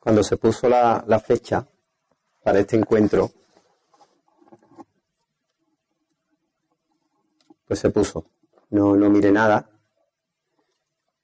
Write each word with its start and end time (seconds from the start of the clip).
Cuando 0.00 0.22
se 0.22 0.36
puso 0.36 0.68
la, 0.68 1.04
la 1.06 1.20
fecha 1.20 1.66
para 2.42 2.60
este 2.60 2.76
encuentro, 2.76 3.30
pues 7.66 7.78
se 7.78 7.90
puso. 7.90 8.26
No, 8.70 8.96
no 8.96 9.10
mire 9.10 9.30
nada. 9.30 9.68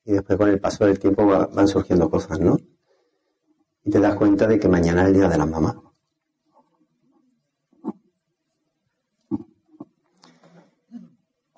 Y 0.05 0.13
después 0.13 0.39
con 0.39 0.49
el 0.51 0.61
paso 0.61 0.85
del 0.85 0.99
tiempo 0.99 1.27
va- 1.27 1.47
van 1.47 1.67
surgiendo 1.67 2.09
cosas, 2.11 2.39
¿no? 2.39 2.57
Y 3.85 3.91
te 3.91 3.99
das 4.01 4.15
cuenta 4.17 4.47
de 4.47 4.59
que 4.59 4.69
mañana 4.69 5.03
es 5.03 5.09
el 5.09 5.15
día 5.15 5.29
de 5.29 5.39
las 5.39 5.49
mamás. 5.49 5.77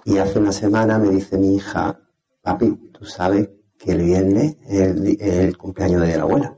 Y 0.08 0.16
hace 0.16 0.38
una 0.38 0.52
semana 0.52 0.98
me 0.98 1.10
dice 1.10 1.36
mi 1.36 1.56
hija, 1.56 2.00
papi, 2.40 2.74
tú 2.92 3.04
sabes 3.04 3.50
que 3.76 3.92
el 3.92 4.04
viernes 4.04 4.56
es 4.66 4.96
el, 5.20 5.58
cumpleaños 5.58 6.00
de 6.00 6.16
la 6.16 6.22
abuela. 6.22 6.56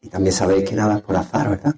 Y 0.00 0.08
también 0.08 0.32
sabéis 0.32 0.70
que 0.70 0.76
nada 0.76 0.98
es 0.98 1.02
por 1.02 1.16
azar, 1.16 1.50
¿verdad? 1.50 1.74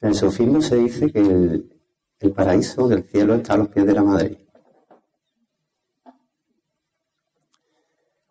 En 0.00 0.08
el 0.08 0.14
sufismo 0.16 0.60
se 0.60 0.74
dice 0.74 1.12
que 1.12 1.20
el 1.20 2.32
paraíso 2.34 2.88
del 2.88 3.04
cielo 3.04 3.36
está 3.36 3.54
a 3.54 3.58
los 3.58 3.68
pies 3.68 3.86
de 3.86 3.94
la 3.94 4.02
madre. 4.02 4.44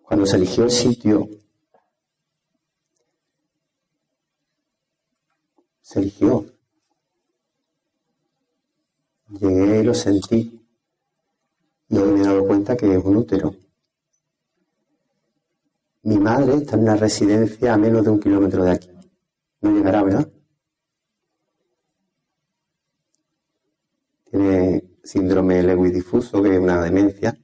Cuando 0.01 0.25
se 0.25 0.35
eligió 0.35 0.65
el 0.65 0.71
sitio, 0.71 1.36
se 5.87 5.99
eligió. 5.99 6.45
Llegué 9.39 9.79
y 9.79 9.83
lo 9.83 9.93
sentí. 9.93 10.67
Hoy 11.89 12.11
me 12.11 12.19
he 12.19 12.23
dado 12.23 12.45
cuenta 12.45 12.75
que 12.75 12.93
es 12.93 13.01
un 13.05 13.15
útero. 13.15 13.55
Mi 16.03 16.17
madre 16.17 16.55
está 16.55 16.75
en 16.75 16.81
una 16.81 16.97
residencia 16.97 17.73
a 17.73 17.77
menos 17.77 18.03
de 18.03 18.09
un 18.09 18.19
kilómetro 18.19 18.65
de 18.65 18.71
aquí. 18.71 18.89
No 19.61 19.71
llegará, 19.71 20.03
¿verdad? 20.03 20.29
Tiene 24.29 24.83
síndrome 25.05 25.63
Lewis 25.63 25.93
difuso, 25.93 26.43
que 26.43 26.53
es 26.53 26.59
una 26.59 26.81
demencia 26.81 27.37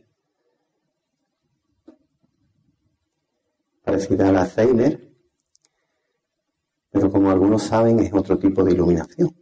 parecida 3.85 4.27
a 4.27 4.31
la 4.33 4.41
Alzheimer, 4.41 5.12
como 7.23 7.31
algunos 7.31 7.63
saben 7.63 8.01
es 8.01 8.13
otro 8.13 8.37
tipo 8.37 8.65
de 8.65 8.73
iluminación, 8.73 9.33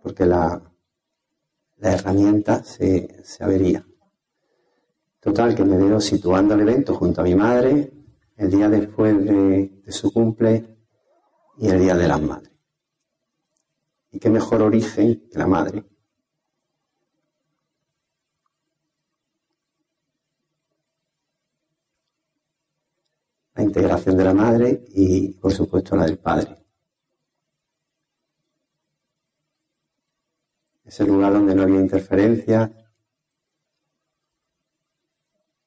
porque 0.00 0.24
la, 0.24 0.62
herramienta 1.80 2.62
se, 2.62 3.20
se 3.24 3.42
avería. 3.42 3.84
Total, 5.18 5.56
que 5.56 5.64
me 5.64 5.76
veo 5.76 6.00
situando 6.00 6.54
el 6.54 6.60
evento 6.60 6.94
junto 6.94 7.20
a 7.20 7.24
mi 7.24 7.34
madre 7.34 7.92
el 8.36 8.48
día 8.48 8.68
después 8.68 9.24
de, 9.24 9.82
de 9.84 9.92
su 9.92 10.12
cumple 10.12 10.78
y 11.58 11.66
el 11.68 11.80
día 11.80 11.96
de 11.96 12.06
las 12.06 12.22
madres. 12.22 12.52
Y 14.12 14.20
qué 14.20 14.30
mejor 14.30 14.62
origen 14.62 15.28
que 15.28 15.36
la 15.36 15.48
madre. 15.48 15.84
La 23.56 23.64
integración 23.64 24.16
de 24.16 24.24
la 24.24 24.34
madre 24.34 24.84
y, 24.90 25.32
por 25.32 25.52
supuesto, 25.52 25.96
la 25.96 26.04
del 26.04 26.18
padre. 26.18 26.63
Ese 30.84 31.04
lugar 31.04 31.32
donde 31.32 31.54
no 31.54 31.62
había 31.62 31.80
interferencia, 31.80 32.70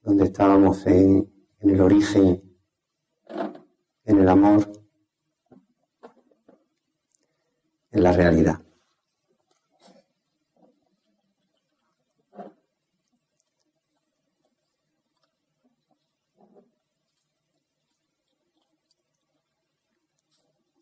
donde 0.03 0.25
estábamos 0.25 0.85
en, 0.85 1.29
en 1.59 1.69
el 1.69 1.81
origen, 1.81 2.41
en 4.05 4.19
el 4.19 4.29
amor, 4.29 4.71
en 7.91 8.03
la 8.03 8.11
realidad. 8.11 8.61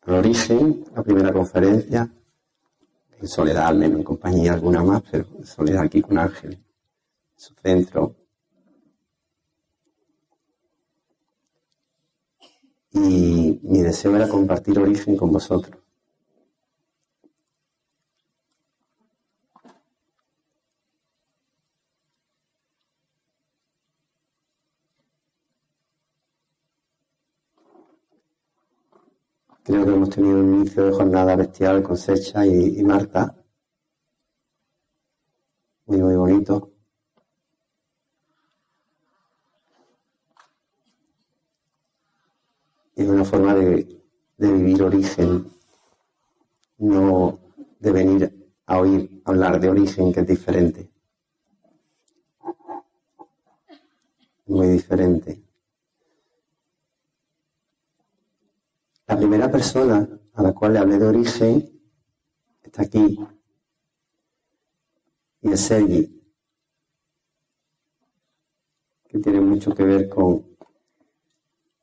Al 0.02 0.14
origen, 0.14 0.86
la 0.94 1.02
primera 1.02 1.34
conferencia, 1.34 2.08
en 3.22 3.28
soledad 3.28 3.68
al 3.68 3.78
menos, 3.78 4.00
en 4.00 4.04
compañía 4.04 4.54
alguna 4.54 4.84
más, 4.84 5.04
pero 5.10 5.26
en 5.38 5.46
soledad 5.46 5.84
aquí 5.84 6.02
con 6.02 6.18
Ángel, 6.18 6.60
su 7.36 7.54
centro. 7.56 8.16
Y 12.92 13.60
mi 13.64 13.82
deseo 13.82 14.16
era 14.16 14.28
compartir 14.28 14.80
origen 14.80 15.18
con 15.18 15.32
vosotros. 15.32 15.85
Creo 29.66 29.84
que 29.84 29.94
hemos 29.94 30.12
tenido 30.12 30.42
un 30.42 30.58
inicio 30.58 30.86
de 30.86 30.92
jornada 30.92 31.36
bestial 31.36 31.82
con 31.82 31.98
Secha 31.98 32.46
y, 32.46 32.84
Marta. 32.84 33.36
Muy, 35.88 35.98
muy 36.02 36.16
bonito. 36.16 36.72
Es 42.96 43.08
una 43.08 43.26
forma 43.26 43.56
de 43.56 43.88
vivir 44.38 44.84
origen, 44.84 45.52
no 46.78 47.40
de 47.80 47.92
venir 47.92 48.52
a 48.68 48.80
oír 48.80 49.24
hablar 49.26 49.60
de 49.60 49.70
origen, 49.70 50.14
que 50.14 50.20
es 50.20 50.28
diferente. 50.28 50.92
Muy 54.46 54.68
diferente. 54.68 55.46
La 59.08 59.18
persona 59.52 60.08
a 60.34 60.44
la 60.44 60.54
cual 60.54 60.74
le 60.74 60.80
hablé 60.80 61.00
de 61.00 61.08
origen 61.08 61.76
está 62.76 62.84
aquí. 62.84 63.18
Y 65.42 65.52
es 65.52 65.62
Sergi, 65.62 66.22
que 69.08 69.20
tiene 69.20 69.40
mucho 69.40 69.74
que 69.74 69.84
ver 69.84 70.10
con, 70.10 70.58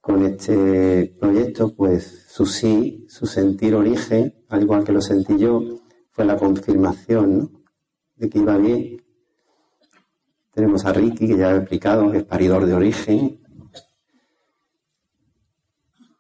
con 0.00 0.24
este 0.24 1.14
proyecto, 1.18 1.74
pues 1.74 2.26
su 2.28 2.44
sí, 2.44 3.06
su 3.09 3.26
sentir 3.26 3.74
origen, 3.74 4.44
al 4.48 4.62
igual 4.62 4.84
que 4.84 4.92
lo 4.92 5.00
sentí 5.00 5.38
yo, 5.38 5.62
fue 6.10 6.24
la 6.24 6.36
confirmación 6.36 7.38
¿no? 7.38 7.50
de 8.16 8.28
que 8.28 8.38
iba 8.38 8.58
bien. 8.58 9.03
Tenemos 10.53 10.84
a 10.84 10.92
Ricky, 10.92 11.28
que 11.28 11.38
ya 11.38 11.53
he 11.53 11.56
explicado, 11.56 12.10
que 12.10 12.18
es 12.18 12.24
paridor 12.24 12.66
de 12.66 12.74
origen, 12.74 13.41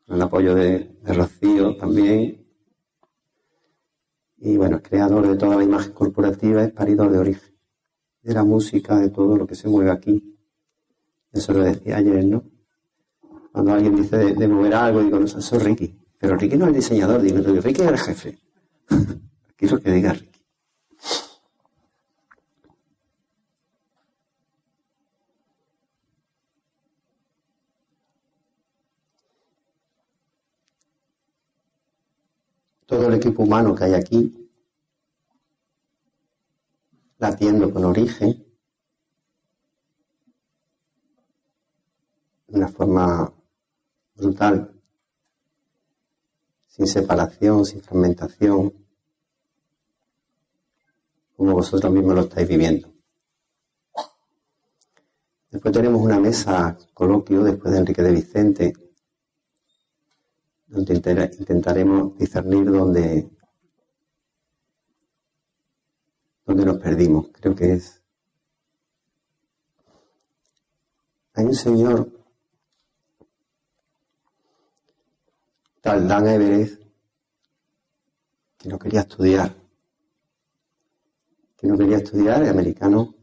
el 0.08 0.22
apoyo 0.22 0.54
de, 0.54 0.96
Rocío 1.04 1.76
también. 1.76 2.44
Y 4.38 4.56
bueno, 4.56 4.76
es 4.76 4.82
creador 4.82 5.28
de 5.28 5.36
toda 5.36 5.56
la 5.56 5.64
imagen 5.64 5.92
corporativa, 5.92 6.64
es 6.64 6.72
paridor 6.72 7.10
de 7.10 7.18
origen. 7.18 7.54
De 8.22 8.34
la 8.34 8.44
música, 8.44 8.98
de 8.98 9.10
todo 9.10 9.36
lo 9.36 9.46
que 9.46 9.54
se 9.54 9.68
mueve 9.68 9.90
aquí. 9.90 10.36
Eso 11.32 11.52
lo 11.52 11.62
decía 11.62 11.96
ayer, 11.96 12.24
¿no? 12.24 12.44
Cuando 13.52 13.72
alguien 13.72 13.96
dice 13.96 14.16
de, 14.16 14.48
mover 14.48 14.74
algo, 14.74 15.02
digo, 15.02 15.18
no, 15.18 15.26
soy 15.26 15.58
Ricky. 15.58 15.98
Pero 16.18 16.36
Ricky 16.36 16.56
no 16.56 16.64
es 16.64 16.68
el 16.68 16.76
diseñador, 16.76 17.22
digo, 17.22 17.38
Ricky 17.60 17.82
es 17.82 17.88
el 17.88 17.98
jefe. 17.98 18.38
Aquí 18.90 19.66
es 19.66 19.72
lo 19.72 19.80
que 19.80 19.92
diga 19.92 20.12
Ricky. 20.12 20.31
Todo 32.86 33.08
el 33.08 33.14
equipo 33.14 33.42
humano 33.42 33.74
que 33.74 33.84
hay 33.84 33.94
aquí, 33.94 34.50
latiendo 37.18 37.72
con 37.72 37.84
origen, 37.84 38.44
de 42.48 42.58
una 42.58 42.68
forma 42.68 43.32
brutal, 44.14 44.72
sin 46.66 46.86
separación, 46.86 47.64
sin 47.64 47.80
fragmentación, 47.82 48.74
como 51.36 51.54
vosotros 51.54 51.92
mismos 51.92 52.14
lo 52.14 52.20
estáis 52.22 52.48
viviendo. 52.48 52.92
Después 55.50 55.74
tenemos 55.74 56.00
una 56.00 56.18
mesa 56.18 56.76
coloquio 56.94 57.42
después 57.42 57.72
de 57.72 57.80
Enrique 57.80 58.02
de 58.02 58.12
Vicente, 58.12 58.72
intentaremos 60.74 62.16
discernir 62.16 62.70
dónde, 62.70 63.28
dónde 66.46 66.64
nos 66.64 66.78
perdimos. 66.78 67.28
Creo 67.32 67.54
que 67.54 67.72
es. 67.74 68.02
Hay 71.34 71.44
un 71.44 71.54
señor, 71.54 72.10
tal 75.80 76.06
Dan 76.06 76.26
Everest, 76.28 76.82
que 78.58 78.68
no 78.68 78.78
quería 78.78 79.00
estudiar. 79.00 79.54
Que 81.56 81.66
no 81.66 81.76
quería 81.76 81.98
estudiar, 81.98 82.42
es 82.42 82.50
americano. 82.50 83.14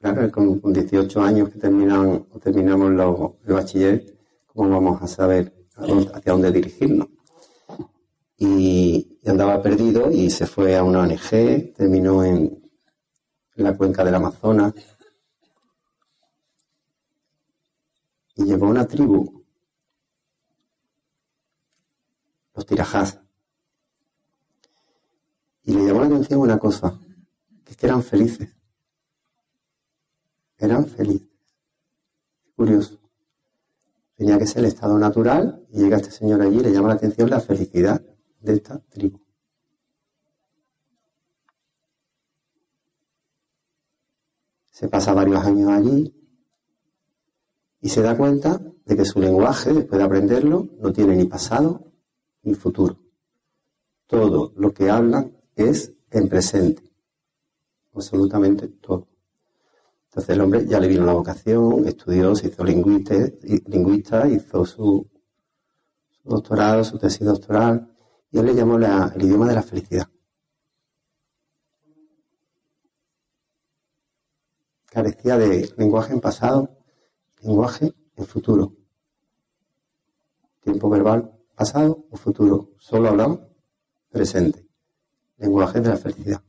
Claro, 0.00 0.30
con, 0.30 0.72
18 0.72 1.20
años 1.20 1.50
que 1.50 1.58
terminan, 1.58 2.24
terminamos 2.40 2.92
los, 2.92 3.32
el 3.44 3.52
bachiller, 3.52 4.17
¿cómo 4.58 4.70
vamos 4.70 5.00
a 5.00 5.06
saber 5.06 5.54
hacia 5.76 6.32
dónde 6.32 6.50
dirigirnos? 6.50 7.06
Y, 8.36 9.20
andaba 9.24 9.62
perdido 9.62 10.10
y 10.10 10.30
se 10.30 10.46
fue 10.46 10.74
a 10.76 10.82
una 10.82 11.00
ONG, 11.02 11.74
terminó 11.76 12.24
en, 12.24 12.68
la 13.54 13.76
cuenca 13.76 14.02
del 14.04 14.14
Amazonas 14.14 14.74
y 18.34 18.44
llegó 18.44 18.66
a 18.66 18.70
una 18.70 18.86
tribu, 18.86 19.44
los 22.54 22.66
tirajás. 22.66 23.20
Y 25.62 25.72
le 25.74 25.86
llamó 25.86 26.00
la 26.00 26.06
atención 26.06 26.40
una 26.40 26.58
cosa, 26.58 26.98
que 27.64 27.72
es 27.72 27.76
que 27.76 27.86
eran 27.86 28.02
felices. 28.02 28.48
Eran 30.56 30.84
felices. 30.86 31.28
Curioso. 32.56 32.97
Tenía 34.18 34.36
que 34.36 34.48
ser 34.48 34.58
el 34.58 34.64
estado 34.64 34.98
natural 34.98 35.64
y 35.70 35.78
llega 35.78 35.96
este 35.96 36.10
señor 36.10 36.42
allí 36.42 36.58
y 36.58 36.62
le 36.64 36.72
llama 36.72 36.88
la 36.88 36.94
atención 36.94 37.30
la 37.30 37.38
felicidad 37.38 38.02
de 38.40 38.54
esta 38.54 38.80
tribu. 38.88 39.20
Se 44.72 44.88
pasa 44.88 45.14
varios 45.14 45.44
años 45.44 45.70
allí 45.70 46.12
y 47.80 47.88
se 47.88 48.02
da 48.02 48.16
cuenta 48.16 48.60
de 48.84 48.96
que 48.96 49.04
su 49.04 49.20
lenguaje, 49.20 49.72
después 49.72 50.00
de 50.00 50.04
aprenderlo, 50.04 50.68
no 50.80 50.92
tiene 50.92 51.14
ni 51.14 51.26
pasado 51.26 51.92
ni 52.42 52.54
futuro. 52.54 52.98
Todo 54.08 54.52
lo 54.56 54.74
que 54.74 54.90
hablan 54.90 55.36
es 55.54 55.94
en 56.10 56.28
presente. 56.28 56.82
Absolutamente 57.92 58.66
todo. 58.66 59.06
Entonces 60.18 60.34
el 60.34 60.40
hombre 60.40 60.66
ya 60.66 60.80
le 60.80 60.88
vino 60.88 61.06
la 61.06 61.12
vocación, 61.12 61.86
estudió, 61.86 62.34
se 62.34 62.48
hizo 62.48 62.64
lingüista, 62.64 64.26
hizo 64.26 64.64
su, 64.64 65.08
doctorado, 66.24 66.82
su 66.82 66.98
tesis 66.98 67.24
doctoral, 67.24 67.94
y 68.32 68.38
él 68.40 68.46
le 68.46 68.54
llamó 68.56 68.78
el 68.78 69.22
idioma 69.22 69.46
de 69.46 69.54
la 69.54 69.62
felicidad. 69.62 70.08
Carecía 74.86 75.38
de 75.38 75.72
lenguaje 75.76 76.14
en 76.14 76.20
pasado, 76.20 76.68
lenguaje 77.40 77.94
en 78.16 78.26
futuro. 78.26 78.72
Tiempo 80.58 80.90
verbal 80.90 81.30
pasado 81.54 82.06
o 82.10 82.16
futuro. 82.16 82.72
Solo 82.78 83.10
hablamos 83.10 83.38
presente. 84.10 84.66
Lenguaje 85.36 85.80
de 85.80 85.90
la 85.90 85.96
felicidad. 85.96 86.42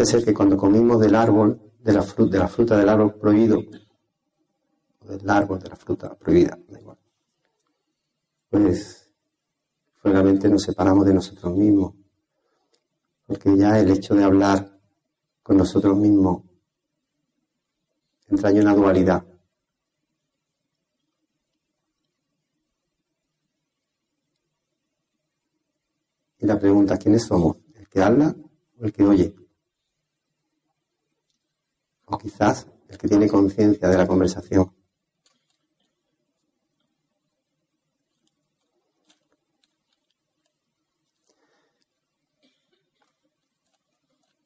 Parece 0.00 0.16
ser 0.16 0.24
que 0.24 0.32
cuando 0.32 0.56
comimos 0.56 0.98
del 0.98 1.14
árbol, 1.14 1.60
de 1.78 1.92
la, 1.92 2.00
fruta, 2.00 2.32
de 2.32 2.38
la 2.38 2.48
fruta 2.48 2.74
del 2.78 2.88
árbol 2.88 3.16
prohibido, 3.16 3.62
o 5.00 5.06
del 5.06 5.28
árbol 5.28 5.58
de 5.58 5.68
la 5.68 5.76
fruta 5.76 6.14
prohibida, 6.14 6.58
da 6.68 6.80
igual, 6.80 6.96
pues 8.48 9.12
realmente 10.02 10.48
nos 10.48 10.62
separamos 10.62 11.04
de 11.04 11.12
nosotros 11.12 11.54
mismos, 11.54 11.92
porque 13.26 13.54
ya 13.58 13.78
el 13.78 13.90
hecho 13.90 14.14
de 14.14 14.24
hablar 14.24 14.80
con 15.42 15.58
nosotros 15.58 15.94
mismos 15.98 16.44
entraña 18.28 18.62
una 18.62 18.74
dualidad. 18.74 19.22
Y 26.38 26.46
la 26.46 26.58
pregunta, 26.58 26.96
¿quiénes 26.96 27.24
somos? 27.26 27.58
¿El 27.74 27.86
que 27.86 28.02
habla 28.02 28.34
o 28.78 28.86
el 28.86 28.92
que 28.94 29.04
oye? 29.04 29.49
O 32.10 32.18
quizás 32.18 32.66
el 32.88 32.98
que 32.98 33.08
tiene 33.08 33.28
conciencia 33.28 33.88
de 33.88 33.96
la 33.96 34.06
conversación. 34.06 34.72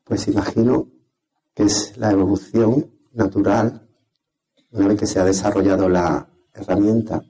Pues 0.05 0.29
imagino 0.29 0.89
que 1.55 1.65
es 1.65 1.97
la 1.97 2.11
evolución 2.13 2.91
natural, 3.13 3.89
una 4.73 4.89
vez 4.89 5.01
que 5.01 5.07
se 5.07 5.19
ha 5.19 5.25
desarrollado 5.25 5.89
la 5.89 6.29
herramienta, 6.53 7.23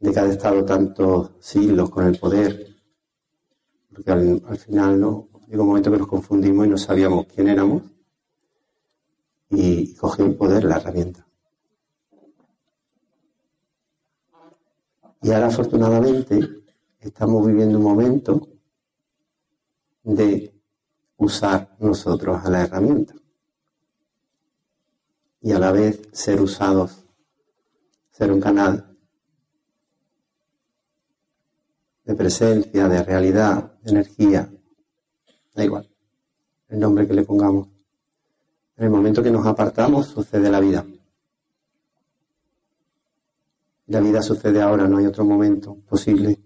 de 0.00 0.12
que 0.12 0.20
ha 0.20 0.26
estado 0.26 0.64
tantos 0.64 1.32
siglos 1.40 1.90
con 1.90 2.06
el 2.06 2.18
poder, 2.18 2.76
porque 3.90 4.10
al, 4.10 4.58
final 4.58 5.00
no, 5.00 5.28
llegó 5.48 5.62
un 5.62 5.68
momento 5.68 5.90
que 5.90 5.98
nos 5.98 6.08
confundimos 6.08 6.66
y 6.66 6.70
no 6.70 6.78
sabíamos 6.78 7.26
quién 7.26 7.48
éramos, 7.48 7.82
y 9.50 9.94
cogió 9.94 10.26
el 10.26 10.36
poder 10.36 10.64
la 10.64 10.76
herramienta. 10.76 11.26
Y 15.22 15.32
ahora 15.32 15.48
afortunadamente 15.48 16.38
estamos 17.00 17.46
viviendo 17.46 17.78
un 17.78 17.84
momento 17.84 18.48
de 20.04 20.54
usar 21.16 21.76
nosotros 21.80 22.44
a 22.44 22.50
la 22.50 22.62
herramienta 22.62 23.14
y 25.40 25.52
a 25.52 25.58
la 25.58 25.72
vez 25.72 26.08
ser 26.12 26.40
usados, 26.40 27.04
ser 28.10 28.32
un 28.32 28.40
canal 28.40 28.96
de 32.04 32.14
presencia, 32.14 32.88
de 32.88 33.02
realidad, 33.02 33.78
de 33.82 33.90
energía, 33.90 34.50
da 35.54 35.64
igual, 35.64 35.88
el 36.68 36.80
nombre 36.80 37.06
que 37.06 37.14
le 37.14 37.22
pongamos. 37.22 37.77
En 38.78 38.84
el 38.84 38.90
momento 38.90 39.24
que 39.24 39.30
nos 39.32 39.44
apartamos 39.44 40.06
sucede 40.06 40.48
la 40.48 40.60
vida. 40.60 40.86
La 43.88 43.98
vida 43.98 44.22
sucede 44.22 44.62
ahora, 44.62 44.86
no 44.86 44.98
hay 44.98 45.06
otro 45.06 45.24
momento 45.24 45.74
posible. 45.88 46.40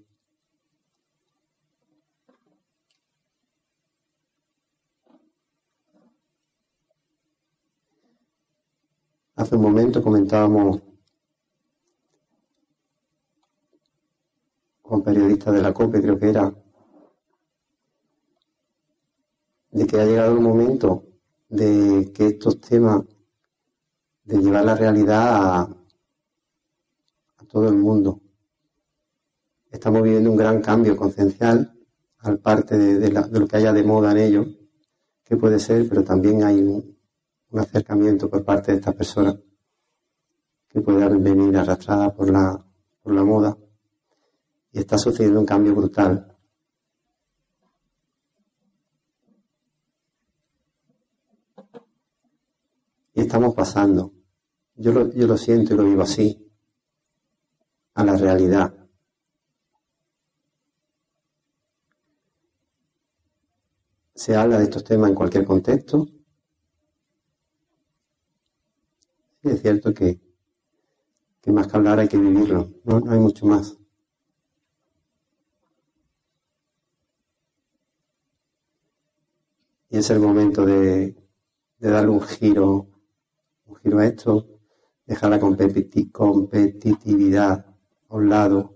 Hace 9.35 9.57
un 9.57 9.63
momento 9.63 10.03
comentábamos 10.03 10.81
con 14.81 15.03
periodistas 15.03 15.53
de 15.53 15.61
la 15.61 15.75
COPE, 15.75 16.01
creo 16.01 16.19
que 16.19 16.31
era, 16.31 16.55
de 19.71 19.87
que 19.87 20.01
ha 20.01 20.07
llegado 20.07 20.33
el 20.33 20.41
momento 20.41 21.12
de 21.53 22.11
que 22.15 22.29
estos 22.29 22.61
temas, 22.63 23.03
de 24.25 24.39
llevar 24.39 24.65
la 24.65 24.75
realidad 24.75 25.61
a, 25.61 25.69
todo 27.47 27.69
el 27.69 27.77
mundo. 27.77 28.19
Estamos 29.71 30.03
viviendo 30.03 30.31
un 30.31 30.37
gran 30.39 30.63
cambio 30.63 30.97
conciencial 30.97 31.71
al 32.21 32.39
parte 32.39 32.79
de, 32.79 33.11
lo 33.11 33.47
que 33.47 33.57
haya 33.59 33.75
de 33.75 33.83
moda 33.83 34.13
en 34.13 34.17
ello, 34.17 34.47
que 35.23 35.37
puede 35.37 35.59
ser, 35.59 35.87
pero 35.87 36.03
también 36.03 36.43
hay 36.43 36.63
un, 36.63 36.97
acercamiento 37.53 38.31
por 38.31 38.43
parte 38.43 38.73
de 38.73 38.79
estas 38.79 38.95
personas 38.95 39.37
que 40.67 40.81
puedan 40.81 41.23
venir 41.23 41.55
arrastradas 41.59 42.15
por 42.15 42.31
la, 42.31 42.65
por 43.03 43.13
la 43.13 43.25
moda. 43.25 43.55
Y 44.73 44.79
está 44.79 44.97
sucediendo 44.97 45.41
un 45.41 45.45
cambio 45.45 45.75
brutal 45.75 46.32
Y 53.15 53.21
estamos 53.21 53.55
pasando. 53.55 54.13
Yo 54.75 54.93
lo, 54.93 55.13
yo 55.13 55.27
lo 55.27 55.37
siento 55.37 55.75
y 55.75 55.77
lo 55.77 55.85
vivo 55.85 56.03
así. 56.03 56.51
A 57.95 58.05
la 58.05 58.17
realidad. 58.17 58.75
Se 64.15 64.37
habla 64.37 64.59
de 64.59 64.65
estos 64.65 64.85
temas 64.85 65.11
en 65.11 65.15
cualquier 65.15 65.45
contexto. 65.45 66.07
Es 69.43 69.61
cierto 69.61 69.93
que, 69.93 70.21
que 71.41 71.53
más 71.53 71.67
que 71.67 71.77
hablar 71.77 71.99
hay 71.99 72.09
que 72.09 72.19
vivirlo. 72.19 72.71
No, 72.85 73.01
no 73.01 73.13
hay 73.13 73.19
mucho 73.19 73.47
más. 73.47 73.77
Y 79.93 79.99
es 79.99 80.09
el 80.09 80.21
momento 80.21 80.65
de, 80.65 81.15
darle 81.79 82.09
un 82.09 82.23
giro, 82.23 82.89
un 83.73 83.81
giro 83.81 83.99
a 83.99 84.07
esto, 84.07 84.47
dejar 85.07 85.31
la 85.31 85.41
competitividad 85.41 87.67
a 88.09 88.15
un 88.15 88.29
lado, 88.29 88.75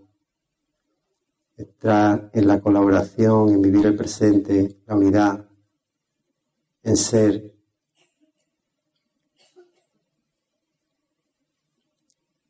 estar 1.56 2.30
en 2.32 2.46
la 2.46 2.60
colaboración, 2.60 3.50
en 3.50 3.62
vivir 3.62 3.86
el 3.86 3.96
presente, 3.96 4.80
la 4.86 4.96
unidad, 4.96 5.48
en 6.82 6.96
ser. 6.96 7.54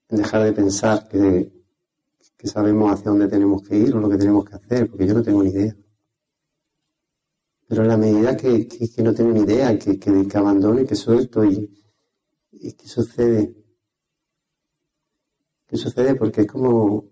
En 0.09 0.19
dejar 0.19 0.45
de 0.45 0.53
pensar 0.53 1.09
que, 1.09 1.53
sabemos 2.45 2.93
hacia 2.93 3.11
dónde 3.11 3.27
tenemos 3.27 3.67
que 3.67 3.77
ir 3.77 3.93
o 3.93 3.99
lo 3.99 4.09
que 4.09 4.19
tenemos 4.19 4.45
que 4.45 4.55
hacer, 4.55 4.89
porque 4.89 5.05
yo 5.05 5.15
no 5.15 5.23
tengo 5.23 5.43
ni 5.43 5.51
idea. 5.51 5.75
Pero 7.67 7.83
en 7.83 7.89
la 7.89 7.97
medida 7.97 8.37
que, 8.37 8.69
no 8.99 9.13
tengo 9.13 9.33
ni 9.33 9.41
idea, 9.41 9.77
que, 9.77 9.99
que 9.99 10.39
abandono 10.39 10.81
y 10.81 10.87
que 10.87 10.95
suelto 10.95 11.45
y, 11.45 11.86
y 12.61 12.73
¿qué 12.73 12.89
sucede? 12.89 13.55
¿Qué 15.67 15.77
sucede? 15.77 16.15
Porque 16.15 16.43
es 16.43 16.47
como 16.47 17.05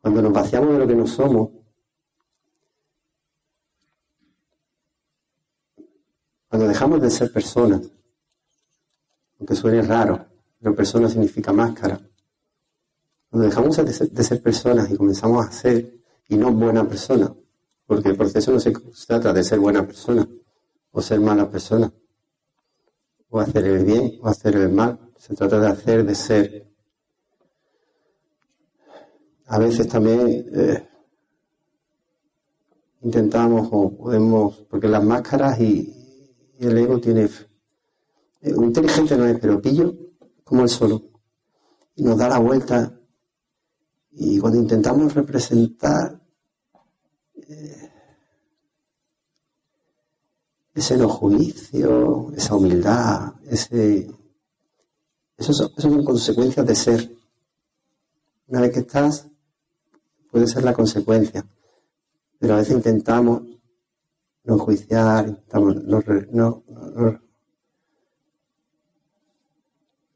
cuando 0.00 0.22
nos 0.22 0.32
vaciamos 0.32 0.72
de 0.72 0.78
lo 0.78 0.86
que 0.86 0.94
no 0.94 1.06
somos, 1.06 1.50
cuando 6.48 6.66
dejamos 6.66 7.00
de 7.00 7.10
ser 7.10 7.32
personas, 7.32 7.82
aunque 9.38 9.54
suene 9.54 9.82
raro, 9.82 10.26
pero 10.58 10.74
persona 10.74 11.08
significa 11.08 11.52
máscara, 11.52 12.00
cuando 13.30 13.48
dejamos 13.48 13.76
de 13.76 13.92
ser, 13.92 14.10
de 14.10 14.24
ser 14.24 14.42
personas 14.42 14.90
y 14.90 14.96
comenzamos 14.96 15.46
a 15.46 15.52
ser 15.52 16.02
y 16.28 16.36
no 16.36 16.52
buena 16.52 16.86
persona, 16.86 17.32
porque 17.86 18.08
el 18.08 18.16
proceso 18.16 18.52
no 18.52 18.60
se 18.60 18.72
trata 19.06 19.32
de 19.32 19.44
ser 19.44 19.58
buena 19.58 19.86
persona 19.86 20.28
o 20.90 21.00
ser 21.00 21.20
mala 21.20 21.48
persona, 21.48 21.92
o 23.32 23.40
hacer 23.40 23.64
el 23.64 23.84
bien 23.84 24.18
o 24.20 24.28
hacer 24.28 24.54
el 24.56 24.70
mal. 24.70 25.00
Se 25.16 25.34
trata 25.34 25.58
de 25.58 25.68
hacer, 25.68 26.04
de 26.04 26.14
ser. 26.14 26.68
A 29.46 29.58
veces 29.58 29.88
también 29.88 30.46
eh, 30.54 30.88
intentamos 33.00 33.68
o 33.72 33.96
podemos, 33.96 34.58
porque 34.68 34.86
las 34.86 35.02
máscaras 35.02 35.58
y, 35.60 35.98
el 36.58 36.78
ego 36.78 37.00
tiene. 37.00 37.24
Eh, 37.24 38.50
inteligente 38.50 39.16
no 39.16 39.26
es, 39.26 39.38
pero 39.40 39.60
pillo 39.60 39.94
como 40.44 40.62
el 40.62 40.68
solo. 40.68 41.02
Y 41.96 42.04
nos 42.04 42.18
da 42.18 42.28
la 42.28 42.38
vuelta. 42.38 43.00
Y 44.10 44.38
cuando 44.38 44.58
intentamos 44.58 45.14
representar 45.14 46.20
ese 50.74 50.96
no 50.96 51.08
juicio, 51.08 52.32
esa 52.34 52.56
humildad, 52.56 53.34
ese, 53.44 54.10
eso 55.36 55.52
son, 55.52 56.04
consecuencias 56.04 56.66
de 56.66 56.74
ser. 56.74 57.16
Una 58.46 58.62
vez 58.62 58.72
que 58.72 58.80
estás, 58.80 59.26
puede 60.30 60.46
ser 60.46 60.64
la 60.64 60.72
consecuencia. 60.72 61.46
Pero 62.38 62.54
a 62.54 62.56
veces 62.58 62.74
intentamos 62.74 63.42
no 64.44 64.58
juiciar, 64.58 65.28
intentamos 65.28 65.76
no, 65.84 66.02
no, 66.32 66.64
no, 66.70 67.20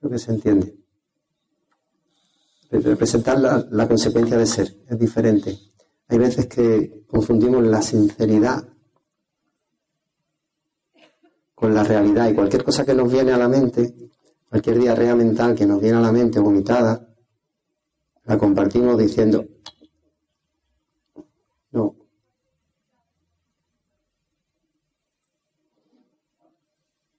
lo 0.01 0.11
que 0.11 0.19
se 0.19 0.33
entiende. 0.33 0.75
Representar 2.71 3.39
la, 3.39 3.67
la 3.71 3.87
consecuencia 3.87 4.37
de 4.37 4.47
ser 4.47 4.75
es 4.89 4.99
diferente. 4.99 5.57
Hay 6.09 6.19
veces 6.19 6.47
que 6.47 7.05
confundimos 7.07 7.65
la 7.65 7.83
sinceridad 7.83 8.76
con 11.57 11.75
la 11.75 11.83
realidad 11.83 12.29
y 12.29 12.35
cualquier 12.35 12.63
cosa 12.63 12.85
que 12.85 12.95
nos 12.95 13.11
viene 13.11 13.33
a 13.33 13.39
la 13.39 13.49
mente, 13.49 13.95
cualquier 14.51 14.79
diarrea 14.79 15.17
mental 15.17 15.55
que 15.55 15.65
nos 15.65 15.81
viene 15.81 15.97
a 15.97 16.03
la 16.03 16.13
mente 16.13 16.39
vomitada, 16.39 17.09
la 18.25 18.37
compartimos 18.37 18.99
diciendo, 18.99 19.43
no. 21.71 21.97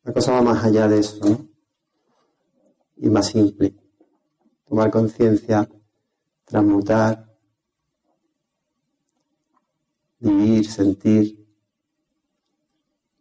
La 0.04 0.14
cosa 0.14 0.34
va 0.34 0.42
más 0.44 0.64
allá 0.64 0.88
de 0.88 1.00
eso, 1.00 1.20
¿no? 1.28 1.48
Y 2.98 3.10
más 3.10 3.26
simple. 3.26 3.76
Tomar 4.66 4.92
conciencia, 4.92 5.68
transmutar, 6.46 7.36
vivir, 10.20 10.70
sentir. 10.70 11.37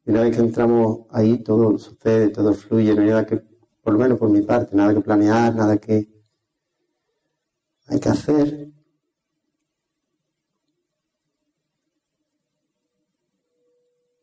Y 0.07 0.11
una 0.11 0.23
vez 0.23 0.37
que 0.37 0.43
entramos 0.43 1.01
ahí, 1.11 1.43
todo 1.43 1.77
sucede, 1.79 2.29
todo 2.31 2.55
fluye, 2.55 2.95
no 2.95 3.03
hay 3.03 3.09
nada 3.09 3.27
que, 3.27 3.37
por 3.83 3.93
lo 3.93 3.99
menos 3.99 4.19
por 4.19 4.31
mi 4.31 4.43
parte, 4.43 4.77
nada 4.77 4.95
que 4.95 5.01
planear, 5.01 5.55
nada 5.55 5.77
que 5.79 6.09
hay 7.87 8.01
que 8.01 8.09
hacer. 8.09 8.71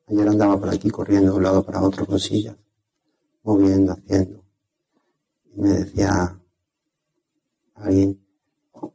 Ayer 0.07 0.27
andaba 0.27 0.59
por 0.59 0.69
aquí 0.69 0.89
corriendo 0.89 1.31
de 1.31 1.37
un 1.37 1.43
lado 1.43 1.63
para 1.63 1.81
otro 1.81 2.05
con 2.05 2.19
sillas, 2.19 2.57
moviendo, 3.43 3.93
haciendo. 3.93 4.43
Y 5.53 5.61
me 5.61 5.69
decía 5.69 6.39
alguien, 7.75 8.25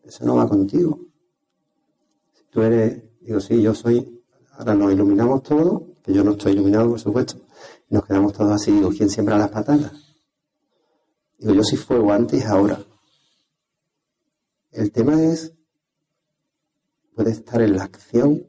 eso 0.04 0.24
no 0.24 0.36
va 0.36 0.48
contigo. 0.48 1.00
Si 2.32 2.44
tú 2.50 2.62
eres 2.62 3.08
Digo, 3.28 3.40
sí, 3.40 3.60
yo 3.60 3.74
soy, 3.74 4.24
ahora 4.52 4.74
nos 4.74 4.90
iluminamos 4.90 5.42
todos, 5.42 5.82
yo 6.14 6.24
no 6.24 6.32
estoy 6.32 6.52
iluminado, 6.52 6.90
por 6.90 7.00
supuesto, 7.00 7.40
y 7.88 7.94
nos 7.94 8.04
quedamos 8.04 8.32
todos 8.32 8.52
así. 8.52 8.72
Digo, 8.72 8.90
¿quién 8.90 9.10
siembra 9.10 9.38
las 9.38 9.50
patatas? 9.50 9.92
Digo, 11.38 11.54
yo 11.54 11.62
soy 11.62 11.78
fuego 11.78 12.12
antes 12.12 12.44
ahora. 12.46 12.80
El 14.70 14.92
tema 14.92 15.22
es, 15.22 15.52
puede 17.14 17.30
estar 17.30 17.60
en 17.62 17.76
la 17.76 17.84
acción, 17.84 18.46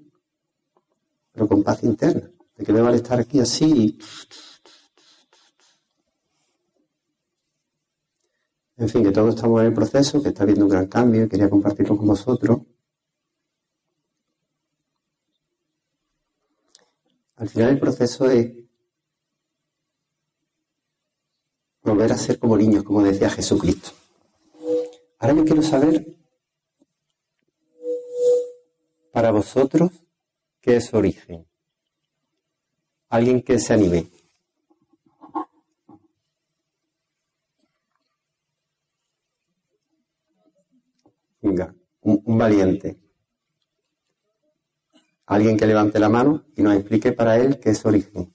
pero 1.31 1.47
con 1.47 1.63
paz 1.63 1.83
interna. 1.83 2.31
De 2.55 2.65
que 2.65 2.73
me 2.73 2.81
vale 2.81 2.97
estar 2.97 3.19
aquí 3.19 3.39
así 3.39 3.97
En 8.79 8.87
fin, 8.87 9.03
que 9.03 9.11
todos 9.11 9.35
estamos 9.35 9.59
en 9.59 9.67
el 9.67 9.73
proceso, 9.73 10.23
que 10.23 10.29
está 10.29 10.43
habiendo 10.43 10.63
un 10.63 10.71
gran 10.71 10.87
cambio 10.87 11.25
y 11.25 11.27
quería 11.27 11.49
compartirlo 11.49 11.97
con 11.97 12.07
vosotros. 12.07 12.59
Al 17.39 17.47
final 17.47 17.69
el 17.69 17.79
proceso 17.79 18.29
es 18.29 18.51
volver 21.81 22.11
a 22.11 22.17
ser 22.17 22.37
como 22.37 22.57
niños, 22.57 22.83
como 22.83 23.01
decía 23.01 23.29
Jesucristo. 23.29 23.91
Ahora 25.19 25.35
yo 25.35 25.45
quiero 25.45 25.61
saber 25.61 26.05
para 29.13 29.31
vosotros 29.31 29.89
qué 30.59 30.75
es 30.75 30.93
origen. 30.93 31.47
Alguien 33.07 33.41
que 33.41 33.57
se 33.57 33.73
anime. 33.73 34.07
Venga, 41.41 41.73
un 42.01 42.37
valiente. 42.37 43.08
Alguien 45.29 45.57
que 45.57 45.67
levante 45.67 45.99
la 45.99 46.09
mano 46.09 46.45
y 46.55 46.63
nos 46.63 46.73
explique 46.73 47.11
para 47.11 47.37
él 47.37 47.59
qué 47.59 47.69
es 47.69 47.85
origen. 47.85 48.33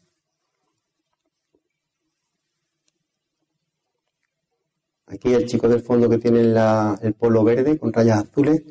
Aquí 5.06 5.34
el 5.34 5.44
chico 5.44 5.68
del 5.68 5.82
fondo 5.82 6.08
que 6.08 6.18
tiene 6.18 6.40
el 6.40 7.14
polo 7.14 7.42
verde 7.42 7.80
con 7.80 7.92
rayas 7.92 8.22
azules. 8.22 8.62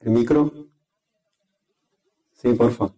¿El 0.00 0.10
micro? 0.10 0.52
Sí, 2.32 2.52
porfa. 2.52 2.92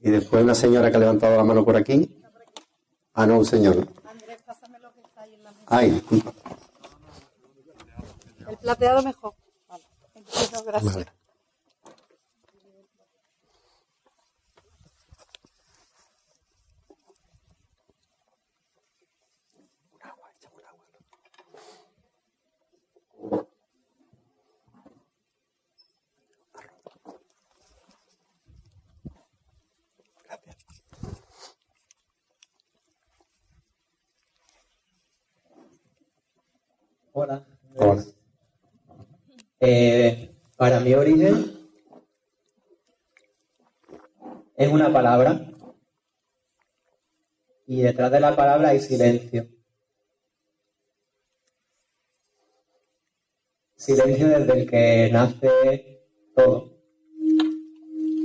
Y 0.00 0.10
después 0.10 0.42
una 0.42 0.54
señora 0.54 0.90
que 0.90 0.96
ha 0.96 1.00
levantado 1.00 1.36
la 1.36 1.44
mano 1.44 1.62
por 1.62 1.76
aquí. 1.76 2.22
Ah, 3.12 3.26
no, 3.26 3.38
un 3.38 3.44
señor. 3.44 3.86
Andrés, 4.06 4.42
pásame 4.46 4.78
lo 4.78 4.90
que 4.94 5.02
está 5.02 5.20
ahí 5.20 5.34
en 5.34 5.44
la 5.44 5.50
mesa. 5.50 5.66
Ay, 5.68 5.90
disculpa. 5.90 6.32
El 8.52 8.58
plateado 8.58 9.02
mejor. 9.02 9.34
Vale. 9.66 9.82
Entonces, 10.14 10.62
gracias. 10.62 10.94
Vale. 10.94 11.06
Hola. 37.14 37.46
Hola. 37.76 38.04
Eh, 39.64 40.28
para 40.56 40.80
mi 40.80 40.92
origen 40.92 41.56
es 44.56 44.68
una 44.68 44.92
palabra 44.92 45.40
y 47.68 47.82
detrás 47.82 48.10
de 48.10 48.18
la 48.18 48.34
palabra 48.34 48.70
hay 48.70 48.80
silencio. 48.80 49.46
Silencio 53.76 54.30
desde 54.30 54.52
el 54.52 54.68
que 54.68 55.10
nace 55.12 56.08
todo. 56.34 56.72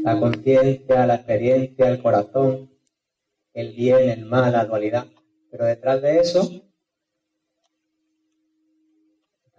La 0.04 0.20
conciencia, 0.20 1.06
la 1.06 1.16
experiencia, 1.18 1.88
el 1.88 2.02
corazón, 2.02 2.72
el 3.54 3.76
bien, 3.76 4.10
el 4.10 4.26
mal, 4.26 4.52
la 4.52 4.66
dualidad. 4.66 5.06
Pero 5.52 5.66
detrás 5.66 6.02
de 6.02 6.18
eso 6.18 6.67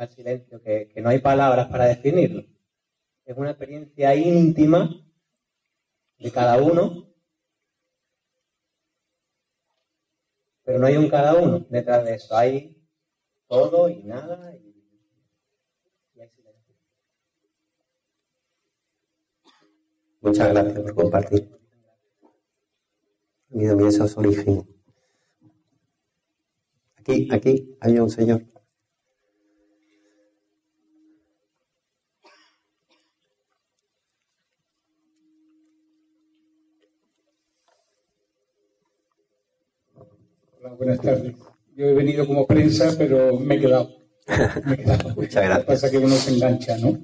el 0.05 0.11
silencio, 0.11 0.63
que, 0.63 0.89
que 0.89 1.01
no 1.01 1.09
hay 1.11 1.19
palabras 1.19 1.69
para 1.69 1.87
definirlo. 1.87 2.45
Es 3.25 3.37
una 3.37 3.51
experiencia 3.51 4.15
íntima 4.15 4.91
de 6.19 6.31
cada 6.31 6.63
uno 6.63 7.09
Pero 10.69 10.81
no 10.81 10.87
hay 10.87 10.99
un 10.99 11.09
cada 11.09 11.35
uno 11.35 11.61
detrás 11.71 12.05
de 12.05 12.15
eso. 12.17 12.37
Hay 12.37 12.77
todo 13.47 13.89
y 13.89 14.03
nada 14.03 14.55
y, 14.55 14.75
silencio. 16.13 16.75
Muchas 20.21 20.51
gracias 20.51 20.79
por 20.79 20.95
compartir. 20.95 21.59
Mira, 23.49 23.75
mira 23.75 23.89
esos 23.89 24.15
orígenes. 24.19 24.67
Aquí, 26.97 27.27
aquí 27.33 27.79
hay 27.81 27.99
un 27.99 28.11
señor. 28.11 28.58
Buenas 40.79 41.01
tardes. 41.01 41.35
Yo 41.77 41.87
he 41.87 41.95
venido 41.95 42.27
como 42.27 42.47
prensa, 42.47 42.95
pero 42.97 43.39
me 43.39 43.57
he 43.57 43.61
quedado. 43.61 43.91
Me 44.65 44.75
he 44.75 44.77
quedado. 44.79 45.09
Muchas 45.17 45.45
gracias. 45.45 45.59
Lo 45.59 45.61
que 45.61 45.67
pasa 45.67 45.87
es 45.87 45.93
que 45.93 45.99
uno 45.99 46.15
se 46.15 46.35
engancha, 46.35 46.79
¿no? 46.79 46.99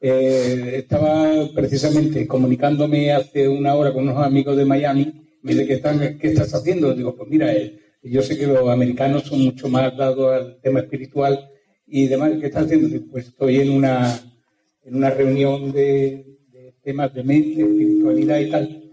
Eh, 0.00 0.72
estaba 0.76 1.48
precisamente 1.54 2.26
comunicándome 2.26 3.12
hace 3.12 3.48
una 3.48 3.74
hora 3.74 3.92
con 3.92 4.04
unos 4.08 4.24
amigos 4.24 4.56
de 4.56 4.64
Miami. 4.64 5.28
Me 5.42 5.52
dice, 5.52 5.66
¿qué, 5.66 5.74
están, 5.74 6.18
¿qué 6.18 6.28
estás 6.28 6.54
haciendo? 6.54 6.94
Digo, 6.94 7.14
pues 7.14 7.28
mira, 7.28 7.52
eh, 7.52 7.78
yo 8.02 8.22
sé 8.22 8.38
que 8.38 8.46
los 8.46 8.68
americanos 8.68 9.24
son 9.24 9.40
mucho 9.40 9.68
más 9.68 9.96
dados 9.96 10.32
al 10.32 10.60
tema 10.60 10.80
espiritual 10.80 11.50
y 11.86 12.06
demás. 12.06 12.32
¿Qué 12.40 12.46
estás 12.46 12.64
haciendo? 12.64 12.88
Digo, 12.88 13.06
pues 13.10 13.28
estoy 13.28 13.60
en 13.60 13.70
una, 13.70 14.20
en 14.84 14.94
una 14.96 15.10
reunión 15.10 15.72
de, 15.72 16.38
de 16.50 16.74
temas 16.82 17.12
de 17.12 17.24
mente, 17.24 17.60
espiritualidad 17.62 18.38
y 18.40 18.50
tal 18.50 18.87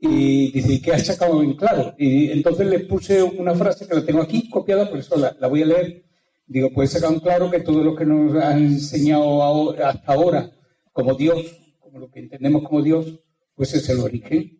y 0.00 0.50
dice, 0.50 0.80
¿qué 0.80 0.92
has 0.92 1.06
sacado 1.06 1.42
en 1.42 1.54
claro? 1.54 1.94
Y 1.98 2.30
entonces 2.30 2.66
le 2.66 2.80
puse 2.80 3.22
una 3.22 3.54
frase 3.54 3.86
que 3.86 3.94
la 3.94 4.04
tengo 4.04 4.22
aquí 4.22 4.48
copiada, 4.48 4.88
por 4.88 4.98
eso 4.98 5.16
la, 5.16 5.46
voy 5.46 5.62
a 5.62 5.66
leer. 5.66 6.04
Digo, 6.46 6.70
pues 6.72 6.90
he 6.90 6.92
sacado 6.94 7.14
en 7.14 7.20
claro 7.20 7.50
que 7.50 7.60
todo 7.60 7.84
lo 7.84 7.94
que 7.94 8.06
nos 8.06 8.34
han 8.42 8.64
enseñado 8.64 9.72
hasta 9.84 10.12
ahora 10.12 10.50
como 10.92 11.14
Dios, 11.14 11.44
como 11.78 11.98
lo 11.98 12.10
que 12.10 12.20
entendemos 12.20 12.62
como 12.62 12.82
Dios, 12.82 13.20
pues 13.54 13.74
es 13.74 13.88
el 13.90 14.00
origen. 14.00 14.58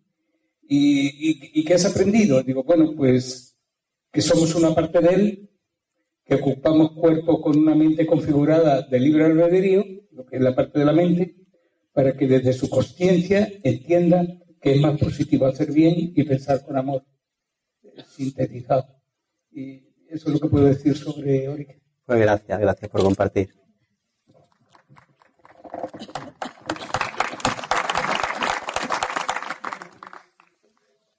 ¿Y, 0.68 1.58
y, 1.58 1.64
qué 1.64 1.74
has 1.74 1.86
aprendido? 1.86 2.42
Digo, 2.42 2.62
bueno, 2.62 2.92
pues 2.94 3.56
que 4.12 4.20
somos 4.20 4.54
una 4.54 4.72
parte 4.74 5.00
de 5.00 5.08
Él, 5.14 5.50
que 6.24 6.36
ocupamos 6.36 6.92
cuerpo 6.92 7.40
con 7.40 7.58
una 7.58 7.74
mente 7.74 8.06
configurada 8.06 8.82
de 8.82 9.00
libre 9.00 9.24
albedrío, 9.24 9.84
lo 10.12 10.26
que 10.26 10.36
es 10.36 10.42
la 10.42 10.54
parte 10.54 10.78
de 10.78 10.84
la 10.84 10.92
mente, 10.92 11.34
para 11.92 12.16
que 12.16 12.28
desde 12.28 12.52
su 12.52 12.68
conciencia 12.68 13.50
entienda 13.64 14.24
que 14.60 14.74
es 14.74 14.80
más 14.80 14.98
positivo 14.98 15.46
hacer 15.46 15.72
bien 15.72 15.94
y 15.96 16.24
pensar 16.24 16.64
con 16.64 16.76
amor, 16.76 17.04
sintetizado. 18.06 18.86
Y 19.50 19.88
eso 20.08 20.28
es 20.28 20.34
lo 20.34 20.40
que 20.40 20.48
puedo 20.48 20.66
decir 20.66 20.96
sobre 20.96 21.48
Origen. 21.48 21.82
Pues 22.04 22.20
gracias, 22.20 22.60
gracias 22.60 22.90
por 22.90 23.02
compartir. 23.02 23.54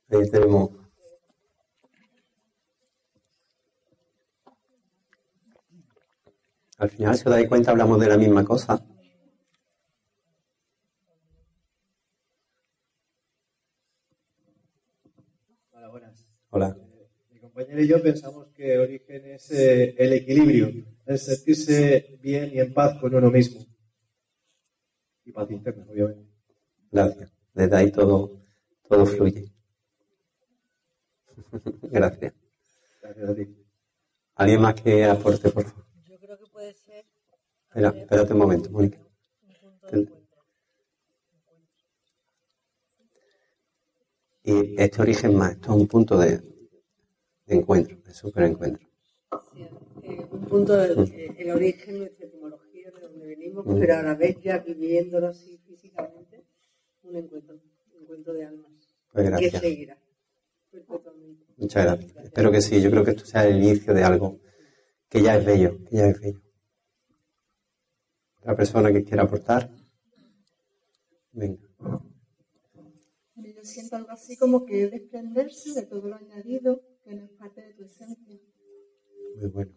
Tenemos. 0.07 0.69
Al 6.77 6.89
final, 6.89 7.15
si 7.15 7.23
os 7.25 7.31
dais 7.31 7.47
cuenta, 7.47 7.71
hablamos 7.71 7.99
de 7.99 8.07
la 8.07 8.17
misma 8.17 8.43
cosa. 8.43 8.83
Hola. 16.53 16.75
Yo 17.87 18.01
pensamos 18.01 18.47
que 18.49 18.77
origen 18.77 19.25
es 19.25 19.51
eh, 19.51 19.95
el 19.97 20.13
equilibrio, 20.13 20.85
es 21.05 21.25
sentirse 21.25 22.19
bien 22.21 22.51
y 22.53 22.59
en 22.59 22.73
paz 22.73 22.99
con 22.99 23.13
uno 23.13 23.29
mismo. 23.29 23.65
Y 25.25 25.31
paz 25.31 25.49
interna, 25.51 25.85
obviamente. 25.89 26.31
Gracias. 26.91 27.31
Desde 27.53 27.75
ahí 27.75 27.91
todo, 27.91 28.41
todo 28.87 29.05
fluye. 29.05 29.51
Gracias. 31.83 32.33
Gracias 33.01 33.29
a 33.29 33.35
ti. 33.35 33.47
¿Alguien 34.35 34.61
más 34.61 34.75
que 34.81 35.05
aporte, 35.05 35.49
por 35.49 35.65
favor? 35.65 35.85
Yo 36.07 36.17
creo 36.19 36.37
que 36.37 36.45
puede 36.51 36.73
ser. 36.73 37.05
Espera, 37.67 37.89
espérate 37.89 38.33
un 38.33 38.39
momento, 38.39 38.69
Mónica. 38.71 38.99
Y 44.43 44.81
este 44.81 45.01
origen 45.01 45.35
más, 45.35 45.51
esto 45.51 45.71
es 45.71 45.81
un 45.81 45.87
punto 45.87 46.17
de, 46.17 46.41
encuentro, 47.55 47.97
de 48.05 48.13
superencuentro. 48.13 48.87
Sí, 49.53 49.61
eh, 50.03 50.25
un 50.31 50.45
punto 50.45 50.75
del 50.75 51.35
el 51.37 51.51
origen, 51.51 51.99
nuestra 51.99 52.25
etimología, 52.25 52.91
de 52.91 52.99
donde 53.01 53.25
venimos, 53.25 53.65
mm. 53.65 53.79
pero 53.79 53.95
a 53.95 54.03
la 54.03 54.15
vez 54.15 54.37
ya 54.41 54.59
viviéndolo 54.59 55.27
así 55.27 55.57
físicamente, 55.65 56.45
un 57.03 57.15
encuentro, 57.15 57.55
un 57.55 58.01
encuentro 58.01 58.33
de 58.33 58.45
almas. 58.45 58.71
Pues 59.11 59.25
gracias. 59.25 59.51
Que 59.53 59.59
seguirá. 59.59 59.97
Muchas 61.57 61.85
gracias. 61.85 62.25
Espero 62.25 62.51
que 62.51 62.61
sí, 62.61 62.81
yo 62.81 62.89
creo 62.89 63.03
que 63.03 63.11
esto 63.11 63.25
sea 63.25 63.45
el 63.47 63.57
inicio 63.57 63.93
de 63.93 64.03
algo 64.03 64.39
que 65.09 65.21
ya 65.21 65.37
es 65.37 65.45
bello, 65.45 65.77
que 65.89 65.97
ya 65.97 66.07
es 66.07 66.19
bello. 66.19 66.41
La 68.43 68.55
persona 68.55 68.91
que 68.91 69.03
quiera 69.03 69.23
aportar, 69.23 69.69
venga 71.33 71.71
yo 73.61 73.67
siento 73.67 73.95
algo 73.95 74.11
así 74.11 74.35
como 74.37 74.65
que 74.65 74.85
es 74.85 74.91
desprenderse 74.91 75.73
de 75.73 75.85
todo 75.85 76.07
lo 76.07 76.15
añadido 76.15 76.81
que 77.03 77.15
no 77.15 77.23
es 77.23 77.31
parte 77.31 77.61
de 77.61 77.73
tu 77.73 77.83
esencia. 77.83 78.39
Muy 79.37 79.49
bueno. 79.49 79.71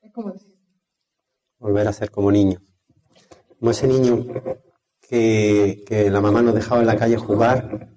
Es 0.00 0.12
como 0.12 0.32
decir. 0.32 0.56
Volver 1.58 1.88
a 1.88 1.92
ser 1.92 2.10
como 2.10 2.30
niño. 2.30 2.62
Como 3.58 3.70
ese 3.70 3.86
niño 3.86 4.26
que, 5.00 5.84
que 5.86 6.10
la 6.10 6.20
mamá 6.20 6.42
nos 6.42 6.54
dejaba 6.54 6.80
en 6.80 6.86
la 6.86 6.96
calle 6.96 7.16
jugar. 7.16 7.90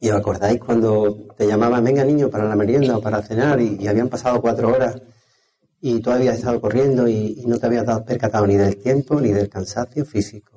Y 0.00 0.10
os 0.10 0.16
acordáis 0.16 0.60
cuando 0.60 1.28
te 1.36 1.46
llamaban, 1.46 1.82
venga 1.82 2.04
niño, 2.04 2.28
para 2.28 2.48
la 2.48 2.56
merienda 2.56 2.98
o 2.98 3.00
para 3.00 3.22
cenar, 3.22 3.60
y, 3.60 3.86
habían 3.88 4.10
pasado 4.10 4.40
cuatro 4.40 4.68
horas 4.68 5.00
y 5.80 6.00
tú 6.00 6.10
habías 6.10 6.36
estado 6.36 6.60
corriendo 6.60 7.08
y, 7.08 7.40
y 7.40 7.46
no 7.46 7.58
te 7.58 7.66
habías 7.66 7.86
dado 7.86 8.04
percatado 8.04 8.46
ni 8.46 8.56
del 8.56 8.76
tiempo 8.76 9.20
ni 9.20 9.32
del 9.32 9.48
cansancio 9.48 10.04
físico 10.04 10.54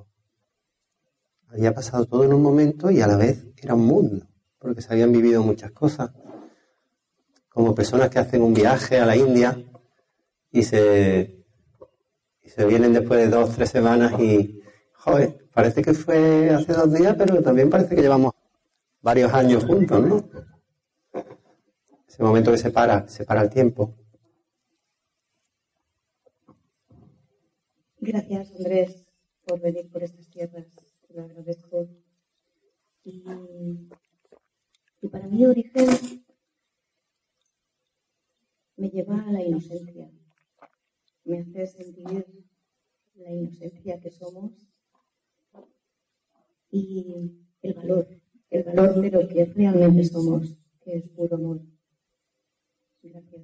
había 1.49 1.73
pasado 1.73 2.05
todo 2.05 2.23
en 2.23 2.33
un 2.33 2.41
momento 2.41 2.91
y 2.91 3.01
a 3.01 3.07
la 3.07 3.17
vez 3.17 3.45
era 3.57 3.73
un 3.73 3.85
mundo, 3.85 4.27
porque 4.67 4.81
se 4.81 4.91
habían 4.91 5.13
vivido 5.13 5.41
muchas 5.43 5.71
cosas. 5.71 6.11
Como 7.47 7.73
personas 7.73 8.09
que 8.09 8.19
hacen 8.19 8.41
un 8.41 8.53
viaje 8.53 8.99
a 8.99 9.05
la 9.05 9.15
India 9.15 9.57
y 10.51 10.63
se, 10.63 11.45
y 12.41 12.49
se 12.49 12.65
vienen 12.65 12.91
después 12.91 13.19
de 13.19 13.29
dos, 13.29 13.55
tres 13.55 13.69
semanas 13.69 14.19
y, 14.19 14.61
joder, 14.93 15.47
parece 15.53 15.81
que 15.81 15.93
fue 15.93 16.49
hace 16.49 16.73
dos 16.73 16.93
días, 16.93 17.15
pero 17.17 17.41
también 17.41 17.69
parece 17.69 17.95
que 17.95 18.01
llevamos 18.01 18.33
varios 19.01 19.33
años 19.33 19.63
juntos, 19.63 20.05
¿no? 20.05 20.29
Ese 22.07 22.21
momento 22.21 22.51
que 22.51 22.57
se 22.57 22.71
para, 22.71 23.07
se 23.07 23.23
para 23.23 23.41
el 23.41 23.49
tiempo. 23.49 23.95
Gracias, 27.99 28.51
Andrés, 28.51 29.05
por 29.45 29.61
venir 29.61 29.89
por 29.89 30.03
estas 30.03 30.27
tierras 30.29 30.65
lo 31.17 31.23
agradezco. 31.23 31.87
Y, 33.03 33.23
y 35.07 35.09
para 35.09 35.27
mí 35.27 35.45
origen 35.45 35.87
me 38.75 38.89
lleva 38.89 39.21
a 39.21 39.31
la 39.31 39.41
inocencia, 39.41 40.11
me 41.23 41.39
hace 41.39 41.65
sentir 41.65 42.25
la 43.15 43.31
inocencia 43.31 44.01
que 44.01 44.11
somos 44.11 44.51
y 46.71 47.31
el 47.61 47.73
valor, 47.73 48.09
el 48.49 48.63
valor 48.63 49.01
de 49.01 49.11
lo 49.11 49.27
que 49.29 49.45
realmente 49.45 50.03
somos, 50.03 50.57
que 50.81 50.97
es 50.97 51.07
puro 51.09 51.37
amor. 51.37 51.61
Gracias. 53.01 53.43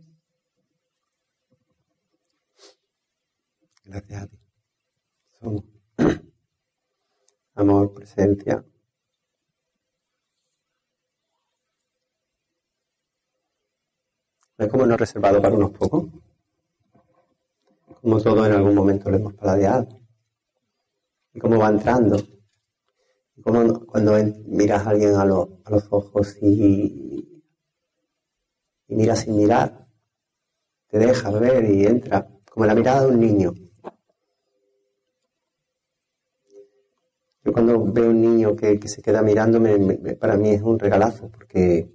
Gracias 3.86 4.22
a 4.22 4.28
ti. 4.28 4.38
Son 5.40 5.66
amor, 7.56 7.94
presencia. 7.94 8.66
¿Es 14.58 14.68
como 14.68 14.86
no 14.86 14.98
reservado 14.98 15.42
para 15.42 15.56
unos 15.56 15.72
pocos? 15.72 16.06
Como 18.02 18.22
todo 18.22 18.46
en 18.46 18.52
algún 18.52 18.76
momento 18.76 19.10
lo 19.10 19.18
hemos 19.18 19.34
paladeado. 19.34 19.88
Y 21.34 21.40
cómo 21.40 21.58
va 21.58 21.70
entrando. 21.70 22.18
Y 23.36 23.42
cómo 23.42 23.86
cuando 23.86 24.14
miras 24.46 24.86
a 24.86 24.92
alguien 24.92 25.16
a, 25.16 25.26
los 25.26 25.88
ojos 25.90 26.38
y, 26.42 27.44
y 28.88 28.96
miras 28.96 29.22
sin 29.22 29.38
mirar, 29.38 29.88
te 30.88 31.00
dejas 31.00 31.40
ver 31.40 31.66
y 31.66 31.86
entra, 31.86 32.30
como 32.52 32.66
la 32.68 32.76
mirada 32.76 33.02
de 33.02 33.08
un 33.08 33.20
niño. 33.20 33.54
Yo 37.44 37.52
cuando 37.52 37.84
veo 37.92 38.10
un 38.12 38.22
niño 38.22 38.56
que, 38.56 38.80
se 38.88 39.02
queda 39.02 39.22
mirándome, 39.22 40.16
para 40.16 40.38
mí 40.38 40.52
es 40.52 40.62
un 40.62 40.80
regalazo, 40.80 41.30
porque, 41.30 41.90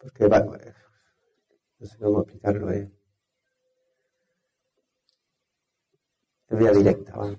porque 0.00 0.28
no 1.78 1.86
sé 1.86 1.98
cómo 1.98 2.22
explicarlo, 2.22 2.70
es, 2.70 2.88
es 6.48 6.58
vía 6.58 6.72
directa, 6.72 7.16
¿vale? 7.16 7.38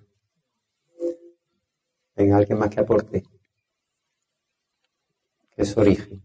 Venga, 2.16 2.38
alguien 2.38 2.60
más 2.60 2.70
que 2.70 2.80
aporte, 2.82 3.24
que 5.56 5.62
es 5.62 5.76
origen. 5.78 6.22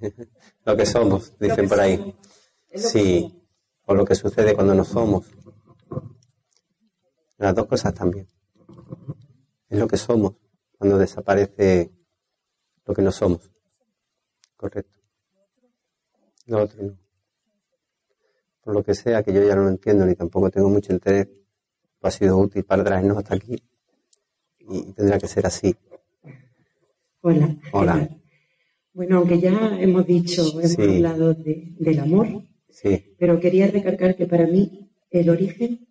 lo 0.64 0.76
que 0.76 0.86
somos, 0.86 1.38
dicen 1.38 1.68
por 1.68 1.80
ahí. 1.80 2.14
Sí, 2.74 3.32
o 3.86 3.94
lo 3.94 4.04
que 4.04 4.14
sucede 4.14 4.54
cuando 4.54 4.74
no 4.74 4.84
somos. 4.84 5.26
Las 7.38 7.54
dos 7.54 7.66
cosas 7.66 7.94
también. 7.94 8.26
Es 9.68 9.78
lo 9.78 9.86
que 9.86 9.96
somos 9.96 10.34
cuando 10.78 10.98
desaparece 10.98 11.92
lo 12.84 12.94
que 12.94 13.02
no 13.02 13.12
somos. 13.12 13.50
Correcto. 14.56 14.98
Lo 16.46 16.62
otro 16.62 16.82
no. 16.82 16.98
Por 18.62 18.74
lo 18.74 18.82
que 18.82 18.94
sea, 18.94 19.22
que 19.22 19.32
yo 19.32 19.42
ya 19.42 19.54
no 19.54 19.62
lo 19.62 19.68
entiendo 19.68 20.06
ni 20.06 20.14
tampoco 20.14 20.50
tengo 20.50 20.70
mucho 20.70 20.92
interés, 20.92 21.28
ha 22.00 22.10
sido 22.10 22.38
útil 22.38 22.64
para 22.64 22.82
traernos 22.82 23.18
hasta 23.18 23.34
aquí. 23.34 23.62
Y 24.58 24.92
tendrá 24.92 25.18
que 25.18 25.28
ser 25.28 25.46
así. 25.46 25.74
Hola. 27.20 27.56
Hola. 27.72 28.08
Bueno, 28.92 29.18
aunque 29.18 29.40
ya 29.40 29.76
hemos 29.78 30.06
dicho, 30.06 30.60
hemos 30.60 30.78
hablado 30.78 31.34
del 31.34 31.98
amor, 31.98 32.44
pero 33.18 33.40
quería 33.40 33.68
recalcar 33.68 34.16
que 34.16 34.26
para 34.26 34.46
mí 34.46 34.90
el 35.10 35.30
origen 35.30 35.88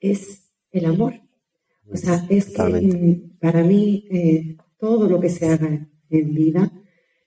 es 0.00 0.50
el 0.72 0.86
amor. 0.86 1.14
O 1.92 1.96
sea, 1.96 2.26
es 2.28 2.46
que 2.46 2.62
mm, 2.62 3.38
para 3.38 3.62
mí 3.62 4.06
eh, 4.10 4.56
todo 4.78 5.08
lo 5.08 5.20
que 5.20 5.28
se 5.28 5.48
haga 5.48 5.88
en 6.08 6.34
vida, 6.34 6.72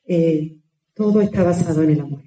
eh, 0.06 0.60
todo 0.93 1.22
está 1.22 1.43
basado 1.43 1.84
en 1.84 1.91
el 1.91 2.00
amor. 2.00 2.24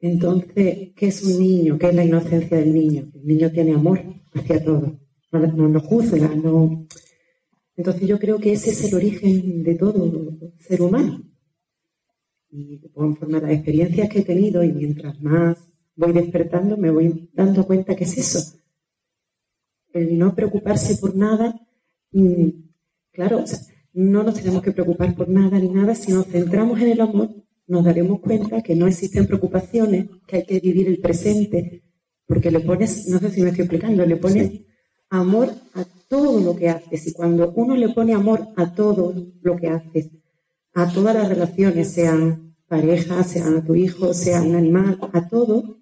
Entonces, 0.00 0.92
¿qué 0.96 1.06
es 1.06 1.22
un 1.22 1.38
niño? 1.38 1.78
¿Qué 1.78 1.88
es 1.88 1.94
la 1.94 2.04
inocencia 2.04 2.56
del 2.56 2.72
niño? 2.72 3.10
El 3.14 3.26
niño 3.26 3.50
tiene 3.50 3.74
amor 3.74 4.02
hacia 4.32 4.64
todo, 4.64 4.98
no, 5.32 5.46
no, 5.46 5.68
no 5.68 5.80
juzga, 5.80 6.34
no. 6.34 6.86
Entonces 7.76 8.08
yo 8.08 8.18
creo 8.18 8.38
que 8.38 8.52
ese 8.52 8.70
es 8.70 8.84
el 8.84 8.94
origen 8.94 9.62
de 9.62 9.74
todo 9.74 10.38
ser 10.58 10.82
humano 10.82 11.29
y 12.50 12.78
conforme 12.92 13.38
a 13.38 13.42
las 13.42 13.52
experiencias 13.52 14.08
que 14.08 14.20
he 14.20 14.24
tenido 14.24 14.62
y 14.64 14.72
mientras 14.72 15.20
más 15.22 15.58
voy 15.96 16.12
despertando 16.12 16.76
me 16.76 16.90
voy 16.90 17.30
dando 17.32 17.66
cuenta 17.66 17.94
que 17.94 18.04
es 18.04 18.18
eso. 18.18 18.58
El 19.92 20.18
no 20.18 20.34
preocuparse 20.34 20.96
por 20.96 21.16
nada, 21.16 21.60
mm, 22.12 22.48
claro, 23.12 23.44
no 23.92 24.22
nos 24.22 24.34
tenemos 24.34 24.62
que 24.62 24.72
preocupar 24.72 25.14
por 25.14 25.28
nada 25.28 25.58
ni 25.58 25.68
nada, 25.68 25.94
si 25.94 26.12
nos 26.12 26.26
centramos 26.26 26.80
en 26.80 26.88
el 26.88 27.00
amor 27.00 27.30
nos 27.70 27.84
daremos 27.84 28.18
cuenta 28.18 28.62
que 28.62 28.74
no 28.74 28.88
existen 28.88 29.28
preocupaciones, 29.28 30.08
que 30.26 30.38
hay 30.38 30.44
que 30.44 30.58
vivir 30.58 30.88
el 30.88 30.98
presente, 30.98 31.84
porque 32.26 32.50
le 32.50 32.58
pones, 32.58 33.06
no 33.06 33.20
sé 33.20 33.30
si 33.30 33.42
me 33.42 33.50
estoy 33.50 33.64
explicando, 33.64 34.04
le 34.04 34.16
pones 34.16 34.62
amor 35.08 35.54
a 35.74 35.84
todo 36.08 36.40
lo 36.40 36.56
que 36.56 36.68
haces 36.68 37.06
y 37.06 37.12
cuando 37.12 37.52
uno 37.54 37.76
le 37.76 37.90
pone 37.90 38.12
amor 38.12 38.48
a 38.56 38.74
todo 38.74 39.14
lo 39.40 39.56
que 39.56 39.68
haces, 39.68 40.10
a 40.74 40.92
todas 40.92 41.14
las 41.14 41.28
relaciones, 41.28 41.92
sean 41.92 42.56
pareja, 42.66 43.22
sean 43.24 43.64
tu 43.64 43.74
hijo, 43.74 44.14
sea 44.14 44.42
un 44.42 44.54
animal, 44.54 44.98
a 45.12 45.28
todo, 45.28 45.78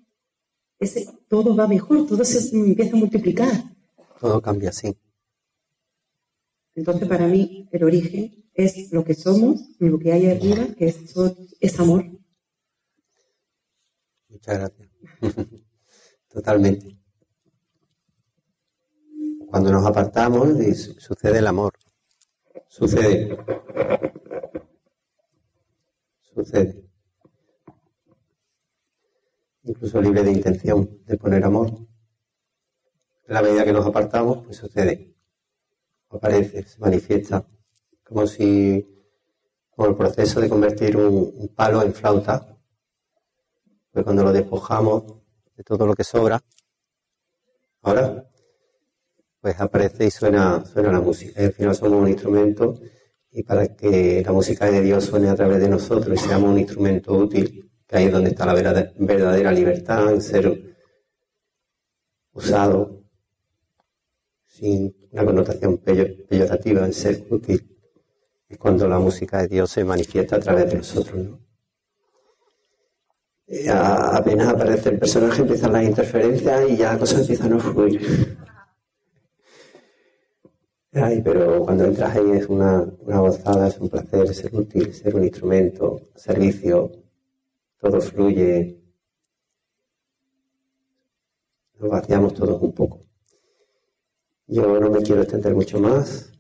ese, 0.79 1.07
todo 1.29 1.55
va 1.55 1.69
mejor, 1.69 2.07
todo 2.07 2.25
se 2.25 2.57
empieza 2.57 2.97
a 2.97 3.01
multiplicar. 3.01 3.51
Todo 4.21 4.41
cambia, 4.41 4.73
sí. 4.73 4.97
Entonces, 6.75 7.09
para 7.09 7.27
mí, 7.27 7.69
el 7.73 7.85
origen 7.85 8.51
es 8.55 8.93
lo 8.93 9.05
que 9.05 9.15
somos, 9.15 9.61
lo 9.79 9.99
que 9.99 10.13
hay 10.13 10.29
arriba, 10.29 10.67
que 10.77 10.87
es, 10.87 11.15
es 11.61 11.81
amor. 11.81 12.05
Muchas 14.29 14.59
gracias. 14.59 14.89
Totalmente. 16.29 16.99
Cuando 19.49 19.73
nos 19.73 19.85
apartamos, 19.87 20.49
sucede 20.99 21.39
el 21.39 21.47
amor. 21.47 21.73
Sucede 22.69 23.37
sucede. 26.45 26.85
Incluso 29.65 30.01
libre 30.01 30.23
de 30.23 30.33
intención 30.33 31.03
de 31.05 31.17
poner 31.17 31.45
amor. 31.45 31.73
La 33.27 33.43
medida 33.43 33.65
que 33.65 33.73
nos 33.73 33.87
apartamos, 33.87 34.45
pues 34.45 34.57
sucede. 34.57 35.15
Aparece, 36.09 36.63
se 36.63 36.79
manifiesta. 36.79 37.45
Como 38.05 38.27
si, 38.27 38.87
como 39.71 39.89
el 39.89 39.97
proceso 39.97 40.41
de 40.41 40.49
convertir 40.49 40.97
un, 40.97 41.49
palo 41.55 41.83
en 41.83 41.93
flauta. 41.93 42.57
Pues 43.91 44.05
cuando 44.05 44.23
lo 44.23 44.33
despojamos 44.33 45.05
de 45.57 45.65
todo 45.65 45.87
lo 45.87 45.95
que 45.95 46.05
sobra, 46.05 46.41
ahora, 47.83 48.31
pues 49.41 49.61
aparece 49.61 50.07
y 50.07 50.11
suena, 50.11 50.65
suena 50.65 50.93
la 50.93 51.01
música. 51.01 51.43
Y 51.43 51.47
al 51.47 51.53
final 51.53 51.75
somos 51.75 52.01
un 52.01 52.09
instrumento 52.09 52.75
y 53.31 53.43
para 53.43 53.75
que 53.77 54.23
la 54.25 54.33
música 54.33 54.67
de 54.67 54.81
Dios 54.81 55.05
suene 55.05 55.29
a 55.29 55.37
través 55.37 55.61
de 55.61 55.69
nosotros 55.69 56.19
y 56.19 56.27
seamos 56.27 56.51
un 56.51 56.59
instrumento 56.59 57.13
útil, 57.13 57.71
que 57.87 57.97
ahí 57.97 58.07
es 58.07 58.13
donde 58.13 58.31
está 58.31 58.47
la 58.47 58.55
verdadera 58.55 59.53
libertad, 59.53 60.13
en 60.13 60.21
ser 60.21 60.77
usado 62.33 63.05
sin 64.47 64.95
una 65.13 65.25
connotación 65.25 65.79
peyorativa, 65.79 66.85
en 66.85 66.93
ser 66.93 67.27
útil, 67.31 67.77
es 68.49 68.59
cuando 68.59 68.89
la 68.89 68.99
música 68.99 69.43
de 69.43 69.49
Dios 69.49 69.71
se 69.71 69.85
manifiesta 69.85 70.37
a 70.37 70.41
través 70.41 70.71
de 70.71 70.79
nosotros. 70.79 71.39
Eh, 73.47 73.69
apenas 73.71 74.49
aparece 74.49 74.91
el 74.91 74.99
personaje, 74.99 75.41
empiezan 75.41 75.73
las 75.73 75.85
interferencias 75.85 76.69
y 76.69 76.77
ya 76.77 76.93
la 76.93 76.99
cosa 76.99 77.21
empieza 77.21 77.45
a 77.45 77.49
no 77.49 77.59
fluir. 77.59 78.37
Pero 81.25 81.63
cuando 81.65 81.85
entras 81.85 82.17
ahí 82.17 82.31
es 82.33 82.47
una, 82.49 82.83
una 83.01 83.21
gozada, 83.21 83.69
es 83.69 83.79
un 83.79 83.89
placer 83.89 84.35
ser 84.35 84.55
útil, 84.55 84.93
ser 84.93 85.15
un 85.15 85.25
instrumento, 85.25 86.09
servicio, 86.17 86.91
todo 87.79 88.01
fluye. 88.01 88.81
Nos 91.79 91.91
vaciamos 91.91 92.35
todos 92.35 92.61
un 92.61 92.73
poco. 92.73 93.07
Yo 94.49 94.81
no 94.81 94.91
me 94.91 95.03
quiero 95.03 95.23
extender 95.23 95.55
mucho 95.55 95.79
más 95.79 96.33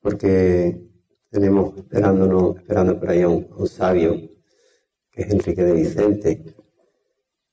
porque 0.00 0.80
tenemos 1.30 1.76
esperándonos, 1.76 2.56
esperando 2.56 2.98
por 2.98 3.10
ahí 3.10 3.22
a 3.22 3.28
un 3.28 3.68
sabio 3.68 4.14
que 5.10 5.22
es 5.22 5.30
Enrique 5.30 5.62
de 5.62 5.72
Vicente 5.72 6.54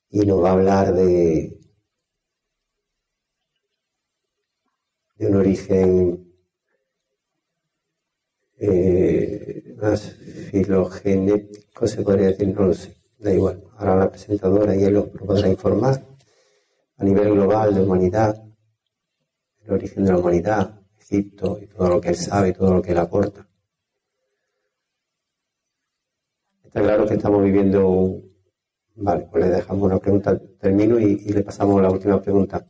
y 0.10 0.20
nos 0.26 0.44
va 0.44 0.50
a 0.50 0.54
hablar 0.54 0.94
de, 0.94 1.63
un 5.26 5.36
origen 5.36 6.34
eh, 8.58 9.76
más 9.82 10.16
filogenético, 10.52 11.88
se 11.88 12.02
podría 12.02 12.28
decir, 12.28 12.48
no 12.50 12.68
lo 12.68 12.74
sé, 12.74 12.96
da 13.18 13.34
igual. 13.34 13.64
Ahora 13.78 13.96
la 13.98 14.10
presentadora 14.10 14.76
y 14.76 14.84
él 14.84 14.94
lo 14.94 15.12
podrá 15.12 15.48
informar 15.48 16.04
a 16.98 17.04
nivel 17.04 17.32
global 17.32 17.74
de 17.74 17.82
humanidad, 17.82 18.44
el 19.66 19.72
origen 19.72 20.06
de 20.06 20.12
la 20.12 20.18
humanidad, 20.20 20.80
Egipto 21.00 21.60
y 21.62 21.68
todo 21.68 21.90
lo 21.90 22.02
que 22.02 22.10
él 22.10 22.16
sabe 22.16 22.50
y 22.50 22.54
todo 22.54 22.74
lo 22.74 22.82
que 22.82 22.92
él 22.92 22.98
aporta. 22.98 23.48
Está 26.64 26.82
claro 26.82 27.06
que 27.06 27.14
estamos 27.14 27.44
viviendo 27.44 28.24
Vale, 28.96 29.28
pues 29.32 29.44
le 29.44 29.50
dejamos 29.50 29.86
una 29.86 29.98
pregunta, 29.98 30.40
termino 30.60 31.00
y 31.00 31.18
le 31.18 31.42
pasamos 31.42 31.82
la 31.82 31.90
última 31.90 32.22
pregunta 32.22 32.64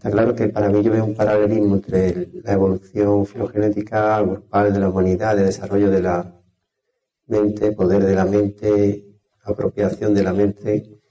Está 0.00 0.12
claro 0.12 0.34
que 0.34 0.48
para 0.48 0.70
mí 0.70 0.82
yo 0.82 0.92
veo 0.92 1.04
un 1.04 1.14
paralelismo 1.14 1.74
entre 1.74 2.30
la 2.42 2.54
evolución 2.54 3.26
filogenética 3.26 4.18
grupal 4.22 4.72
de 4.72 4.80
la 4.80 4.88
humanidad, 4.88 5.36
de 5.36 5.42
desarrollo 5.44 5.90
de 5.90 6.00
la 6.00 6.40
mente, 7.26 7.72
poder 7.72 8.02
de 8.04 8.14
la 8.14 8.24
mente, 8.24 9.20
apropiación 9.42 10.14
de 10.14 10.22
la 10.22 10.32
mente, 10.32 11.02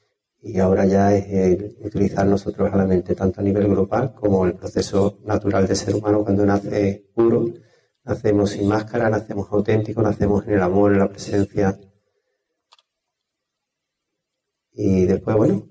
y 0.41 0.57
ahora 0.57 0.87
ya 0.87 1.13
es 1.13 1.75
utilizar 1.85 2.25
nosotros 2.25 2.73
a 2.73 2.77
la 2.77 2.87
mente, 2.87 3.13
tanto 3.13 3.41
a 3.41 3.43
nivel 3.43 3.67
grupal 3.67 4.15
como 4.15 4.47
el 4.47 4.55
proceso 4.55 5.19
natural 5.23 5.67
del 5.67 5.77
ser 5.77 5.93
humano 5.93 6.23
cuando 6.23 6.43
nace 6.43 7.11
puro, 7.13 7.45
nacemos 8.05 8.49
sin 8.49 8.67
máscara, 8.67 9.07
nacemos 9.07 9.49
auténticos, 9.51 10.03
nacemos 10.03 10.47
en 10.47 10.53
el 10.53 10.63
amor, 10.63 10.93
en 10.93 10.97
la 10.97 11.09
presencia. 11.09 11.79
Y 14.71 15.05
después, 15.05 15.35
bueno, 15.35 15.67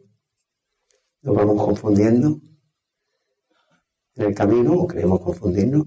nos 1.22 1.34
vamos 1.34 1.60
confundiendo 1.60 2.42
en 4.18 4.26
el 4.26 4.34
camino 4.34 4.72
o 4.74 4.86
creemos 4.86 5.20
confundirnos 5.20 5.86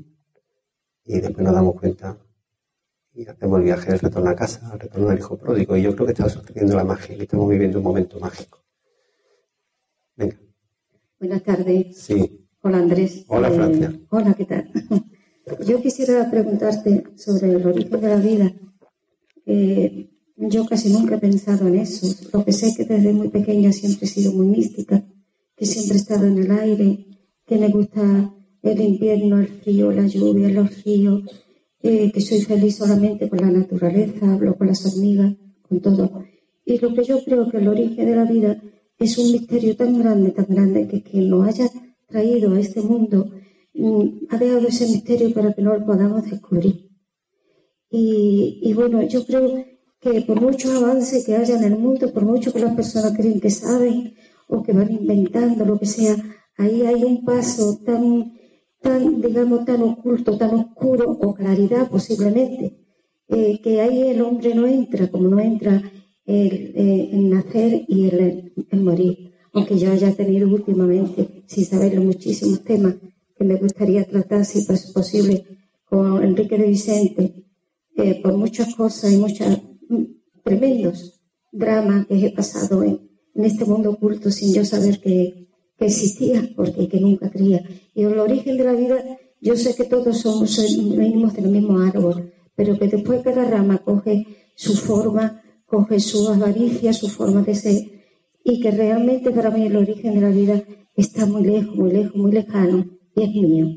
y 1.06 1.20
después 1.20 1.44
nos 1.44 1.54
damos 1.54 1.76
cuenta 1.76 2.18
y 3.14 3.28
hacemos 3.28 3.60
el 3.60 3.66
viaje 3.66 3.92
del 3.92 4.00
retorno 4.00 4.30
a 4.30 4.36
casa, 4.36 4.72
el 4.74 4.80
retorno 4.80 5.10
al 5.10 5.18
hijo 5.18 5.38
pródigo. 5.38 5.76
Y 5.76 5.82
yo 5.82 5.94
creo 5.94 6.06
que 6.06 6.14
está 6.14 6.30
sucediendo 6.30 6.76
la 6.76 6.86
magia 6.86 7.16
y 7.16 7.22
estamos 7.22 7.50
viviendo 7.50 7.80
un 7.80 7.84
momento 7.84 8.20
mágico. 8.20 8.64
Venga. 10.16 10.40
Buenas 11.20 11.44
tardes. 11.44 11.98
Sí. 11.98 12.48
Hola 12.62 12.78
Andrés. 12.78 13.26
Hola 13.28 13.50
eh, 13.50 13.52
Francia. 13.52 14.00
Hola, 14.10 14.34
¿qué 14.34 14.46
tal? 14.46 14.72
Yo 15.68 15.82
quisiera 15.82 16.30
preguntarte 16.32 17.04
sobre 17.18 17.52
el 17.52 17.66
origen 17.66 18.00
de 18.00 18.08
la 18.08 18.16
vida. 18.16 18.54
yo 20.38 20.66
casi 20.66 20.94
nunca 20.94 21.16
he 21.16 21.18
pensado 21.18 21.68
en 21.68 21.76
eso. 21.80 22.08
Lo 22.32 22.46
que 22.46 22.54
sé 22.54 22.74
que 22.76 22.86
desde 22.86 23.12
muy 23.12 23.28
pequeña 23.28 23.74
siempre 23.74 24.06
he 24.06 24.10
sido 24.10 24.32
muy 24.32 24.46
mística, 24.46 25.04
que 25.58 25.66
siempre 25.66 25.98
he 25.98 26.00
estado 26.00 26.28
en 26.28 26.38
el 26.38 26.52
aire, 26.52 27.11
que 27.52 27.58
me 27.58 27.68
gusta 27.68 28.34
el 28.64 28.80
invierno, 28.80 29.40
el 29.40 29.50
frío, 29.50 29.92
la 29.92 30.08
lluvia, 30.08 30.48
los 30.48 30.86
ríos, 30.86 31.24
eh, 31.84 32.10
que 32.10 32.22
soy 32.22 32.40
feliz 32.40 32.78
solamente 32.78 33.28
con 33.28 33.40
la 33.40 33.52
naturaleza, 33.52 34.32
hablo 34.32 34.56
con 34.58 34.68
las 34.68 34.86
hormigas, 34.86 35.34
con 35.68 35.82
todo. 35.82 36.24
Y 36.64 36.78
lo 36.78 36.94
que 36.94 37.04
yo 37.04 37.22
creo 37.26 37.50
que 37.50 37.58
el 37.58 37.68
origen 37.68 38.06
de 38.06 38.16
la 38.16 38.24
vida 38.24 38.58
es 38.98 39.18
un 39.18 39.34
misterio 39.34 39.76
tan 39.76 40.00
grande, 40.00 40.32
tan 40.32 40.46
grande, 40.48 40.88
que 40.88 41.04
quien 41.04 41.30
lo 41.30 41.44
haya 41.44 41.70
traído 42.08 42.54
a 42.54 42.60
este 42.62 42.82
mundo 42.82 43.30
mm, 43.74 44.28
ha 44.30 44.38
dejado 44.38 44.70
ese 44.70 44.86
misterio 44.86 45.34
para 45.34 45.52
que 45.52 45.62
no 45.62 45.78
lo 45.78 45.86
podamos 45.86 46.24
descubrir. 46.32 46.90
Y, 47.90 48.62
y 48.62 48.74
bueno, 48.74 49.02
yo 49.02 49.26
creo 49.26 49.62
que 50.00 50.22
por 50.22 50.40
mucho 50.40 50.72
avance 50.72 51.22
que 51.26 51.36
haya 51.36 51.58
en 51.58 51.66
el 51.66 51.78
mundo, 51.78 52.14
por 52.14 52.24
mucho 52.24 52.54
que 52.54 52.62
las 52.62 52.76
personas 52.78 53.12
creen 53.12 53.42
que 53.42 53.50
saben 53.50 54.14
o 54.48 54.64
que 54.64 54.72
van 54.72 54.90
inventando 54.90 55.66
lo 55.66 55.78
que 55.78 55.86
sea, 55.86 56.16
ahí 56.58 56.82
hay 56.84 57.04
un 57.04 57.24
paso 57.24 57.80
tan, 57.86 58.34
tan, 58.82 59.22
digamos, 59.22 59.66
tan 59.66 59.82
oculto, 59.82 60.38
tan 60.38 60.54
oscuro, 60.56 61.12
o 61.12 61.34
claridad 61.34 61.90
posiblemente, 61.90 62.78
eh, 63.28 63.60
que 63.62 63.82
ahí 63.82 64.02
el 64.10 64.22
hombre 64.22 64.54
no 64.56 64.68
entra, 64.68 65.10
como 65.10 65.28
no 65.30 65.40
entra 65.40 65.82
el, 66.26 66.74
eh, 66.76 67.10
nacer 67.14 67.86
y 67.88 68.08
el, 68.08 68.54
morir. 68.74 69.32
Aunque 69.54 69.78
yo 69.78 69.92
haya 69.92 70.14
tenido 70.16 70.50
últimamente, 70.50 71.44
sin 71.48 71.66
saberlo, 71.66 72.02
muchísimos 72.02 72.64
temas 72.64 72.96
que 73.38 73.44
me 73.44 73.56
gustaría 73.56 74.06
tratar, 74.06 74.46
si 74.46 74.60
es 74.60 74.92
posible, 74.92 75.46
con 75.86 76.24
Enrique 76.24 76.58
de 76.58 76.68
Vicente, 76.68 77.46
eh, 77.98 78.22
por 78.22 78.38
muchas 78.38 78.74
cosas 78.76 79.12
y 79.12 79.18
muchos 79.18 79.62
mm, 79.90 80.04
tremendos 80.44 81.22
dramas 81.52 82.08
que 82.08 82.26
he 82.26 82.32
pasado 82.32 82.84
en, 82.84 83.12
en 83.36 83.46
este 83.46 83.66
mundo 83.66 83.92
oculto 83.92 84.32
sin 84.32 84.54
yo 84.54 84.64
saber 84.64 85.00
que, 85.02 85.41
que 85.82 85.88
existía, 85.88 86.48
porque 86.56 86.88
que 86.88 87.00
nunca 87.00 87.28
creía. 87.32 87.60
Y 87.96 88.04
el 88.04 88.20
origen 88.20 88.56
de 88.56 88.64
la 88.64 88.74
vida, 88.74 89.04
yo 89.42 89.56
sé 89.56 89.74
que 89.74 89.86
todos 89.86 90.16
somos, 90.16 90.56
venimos 90.96 91.34
del 91.34 91.48
mismo 91.48 91.80
árbol, 91.80 92.32
pero 92.56 92.78
que 92.78 92.88
después 92.88 93.24
cada 93.24 93.46
rama 93.46 93.80
coge 93.80 94.28
su 94.56 94.76
forma, 94.76 95.42
coge 95.66 96.00
su 96.00 96.30
avaricia, 96.30 96.94
su 96.94 97.08
forma 97.08 97.42
de 97.42 97.56
ser, 97.56 97.82
y 98.44 98.62
que 98.62 98.70
realmente 98.70 99.32
para 99.32 99.50
mí 99.50 99.66
el 99.66 99.76
origen 99.76 100.14
de 100.14 100.22
la 100.22 100.30
vida 100.30 100.64
está 100.96 101.26
muy 101.26 101.46
lejos, 101.46 101.76
muy 101.76 101.92
lejos, 101.92 102.16
muy 102.16 102.32
lejano, 102.32 102.86
y 103.16 103.24
es 103.24 103.30
mío. 103.30 103.68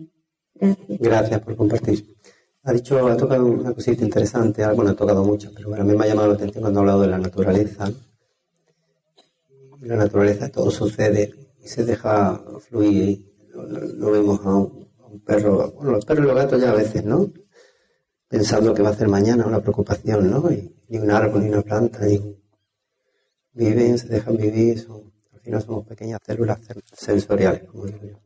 Gracias. 0.57 0.99
Gracias 1.01 1.41
por 1.41 1.57
compartir. 1.57 2.17
Ha 2.65 2.73
dicho, 2.75 2.99
ha 3.07 3.17
tocado 3.17 3.47
una 3.47 3.73
cosita 3.73 4.05
interesante, 4.05 4.63
bueno, 4.75 4.91
ha 4.91 4.95
tocado 4.95 5.25
mucho, 5.25 5.51
pero 5.57 5.71
bueno, 5.71 5.85
a 5.85 5.87
mí 5.87 5.97
me 5.97 6.05
ha 6.05 6.09
llamado 6.09 6.29
la 6.29 6.35
atención 6.35 6.61
cuando 6.61 6.81
ha 6.81 6.83
hablado 6.83 7.01
de 7.01 7.09
la 7.09 7.19
naturaleza. 7.19 7.91
La 9.81 9.97
naturaleza 9.97 10.51
todo 10.51 10.71
sucede 10.71 11.44
y 11.65 11.69
se 11.69 11.85
deja 11.85 12.41
fluir. 12.61 13.33
No, 13.97 14.11
vemos 14.11 14.41
a 14.45 14.55
un, 14.55 15.21
perro, 15.25 15.73
bueno, 15.73 15.93
los 15.93 16.05
perros 16.05 16.25
y 16.25 16.29
los 16.29 16.37
gatos 16.37 16.61
ya 16.61 16.71
a 16.71 16.75
veces, 16.75 17.05
¿no? 17.05 17.33
Pensando 18.29 18.75
que 18.75 18.83
va 18.83 18.91
a 18.91 18.93
hacer 18.93 19.09
mañana, 19.09 19.47
una 19.47 19.61
preocupación, 19.61 20.31
¿no? 20.31 20.51
Y, 20.51 20.75
ni 20.89 20.99
un 20.99 21.11
árbol, 21.11 21.43
ni 21.43 21.49
una 21.49 21.63
planta, 21.63 22.01
ni 22.05 22.37
viven, 23.53 23.97
se 23.97 24.09
dejan 24.09 24.37
vivir, 24.37 24.81
son, 24.81 25.13
al 25.33 25.41
final 25.41 25.63
somos 25.63 25.87
pequeñas 25.87 26.21
células 26.27 26.59
sensoriales, 26.93 27.65
como 27.65 27.87
digo 27.87 28.01
yo. 28.03 28.19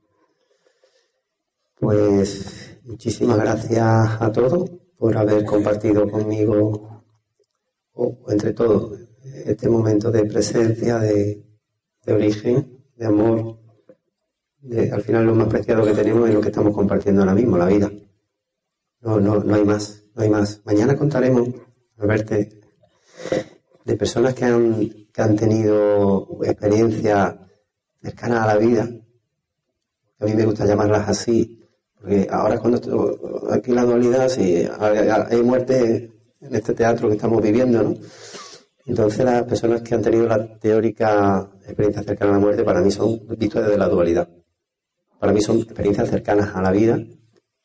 Pues 1.78 2.78
muchísimas 2.84 3.38
gracias 3.38 4.20
a 4.20 4.32
todos 4.32 4.70
por 4.96 5.16
haber 5.16 5.44
compartido 5.44 6.10
conmigo, 6.10 7.04
o 7.92 8.18
entre 8.28 8.52
todos, 8.52 8.98
este 9.22 9.68
momento 9.68 10.10
de 10.10 10.24
presencia, 10.24 10.98
de 10.98 11.44
origen 12.06 12.77
de 12.98 13.06
amor, 13.06 13.58
de, 14.60 14.90
al 14.90 15.02
final 15.02 15.24
lo 15.24 15.34
más 15.34 15.48
preciado 15.48 15.84
que 15.84 15.92
tenemos 15.92 16.28
es 16.28 16.34
lo 16.34 16.40
que 16.40 16.48
estamos 16.48 16.74
compartiendo 16.74 17.22
ahora 17.22 17.34
mismo, 17.34 17.56
la 17.56 17.66
vida. 17.66 17.90
No, 19.00 19.20
no, 19.20 19.36
no 19.42 19.54
hay 19.54 19.64
más, 19.64 20.04
no 20.14 20.22
hay 20.22 20.28
más. 20.28 20.60
Mañana 20.64 20.96
contaremos, 20.96 21.48
verte 21.96 22.60
de 23.84 23.96
personas 23.96 24.34
que 24.34 24.44
han, 24.44 24.88
que 25.12 25.22
han 25.22 25.36
tenido 25.36 26.40
experiencias 26.44 27.36
cercanas 28.02 28.42
a 28.42 28.46
la 28.46 28.56
vida. 28.56 28.88
A 30.20 30.24
mí 30.24 30.34
me 30.34 30.44
gusta 30.44 30.66
llamarlas 30.66 31.08
así, 31.08 31.64
porque 31.94 32.26
ahora 32.30 32.58
cuando 32.58 33.48
aquí 33.50 33.70
la 33.70 33.84
dualidad, 33.84 34.28
si 34.28 34.68
hay 34.78 35.42
muerte 35.42 36.10
en 36.40 36.54
este 36.54 36.74
teatro 36.74 37.08
que 37.08 37.14
estamos 37.14 37.40
viviendo, 37.40 37.82
¿no? 37.82 37.94
Entonces 38.86 39.24
las 39.24 39.44
personas 39.44 39.82
que 39.82 39.94
han 39.94 40.02
tenido 40.02 40.26
la 40.26 40.58
teórica 40.58 41.48
experiencia 41.68 42.02
cercana 42.02 42.32
a 42.32 42.34
la 42.34 42.40
muerte 42.40 42.64
para 42.64 42.80
mí 42.80 42.90
son 42.90 43.20
vistas 43.38 43.64
desde 43.64 43.78
la 43.78 43.88
dualidad. 43.88 44.28
Para 45.18 45.32
mí 45.32 45.40
son 45.40 45.58
experiencias 45.58 46.08
cercanas 46.08 46.54
a 46.54 46.62
la 46.62 46.70
vida, 46.70 46.98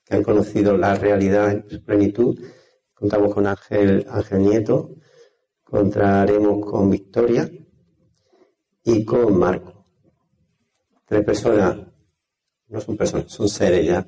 que 0.04 0.16
han 0.16 0.24
conocido 0.24 0.78
la 0.78 0.96
realidad 0.96 1.52
en 1.52 1.84
plenitud. 1.84 2.40
Contamos 2.94 3.34
con 3.34 3.48
Ángel, 3.48 4.06
Ángel 4.10 4.40
Nieto, 4.40 4.96
contaremos 5.64 6.66
con 6.66 6.90
Victoria 6.90 7.50
y 8.84 9.06
con 9.06 9.38
Marco. 9.38 9.86
Tres 11.06 11.24
personas, 11.24 11.78
no 12.68 12.82
son 12.82 12.98
personas, 12.98 13.32
son 13.32 13.48
seres 13.48 13.86
ya. 13.86 14.08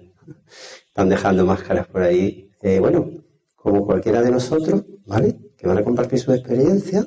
Están 0.88 1.10
dejando 1.10 1.46
máscaras 1.46 1.88
por 1.88 2.02
ahí. 2.02 2.50
Eh, 2.62 2.80
bueno, 2.80 3.12
como 3.56 3.86
cualquiera 3.86 4.22
de 4.22 4.32
nosotros, 4.32 4.86
¿vale? 5.06 5.54
que 5.58 5.68
van 5.68 5.78
a 5.78 5.84
compartir 5.84 6.20
su 6.20 6.32
experiencia, 6.34 7.06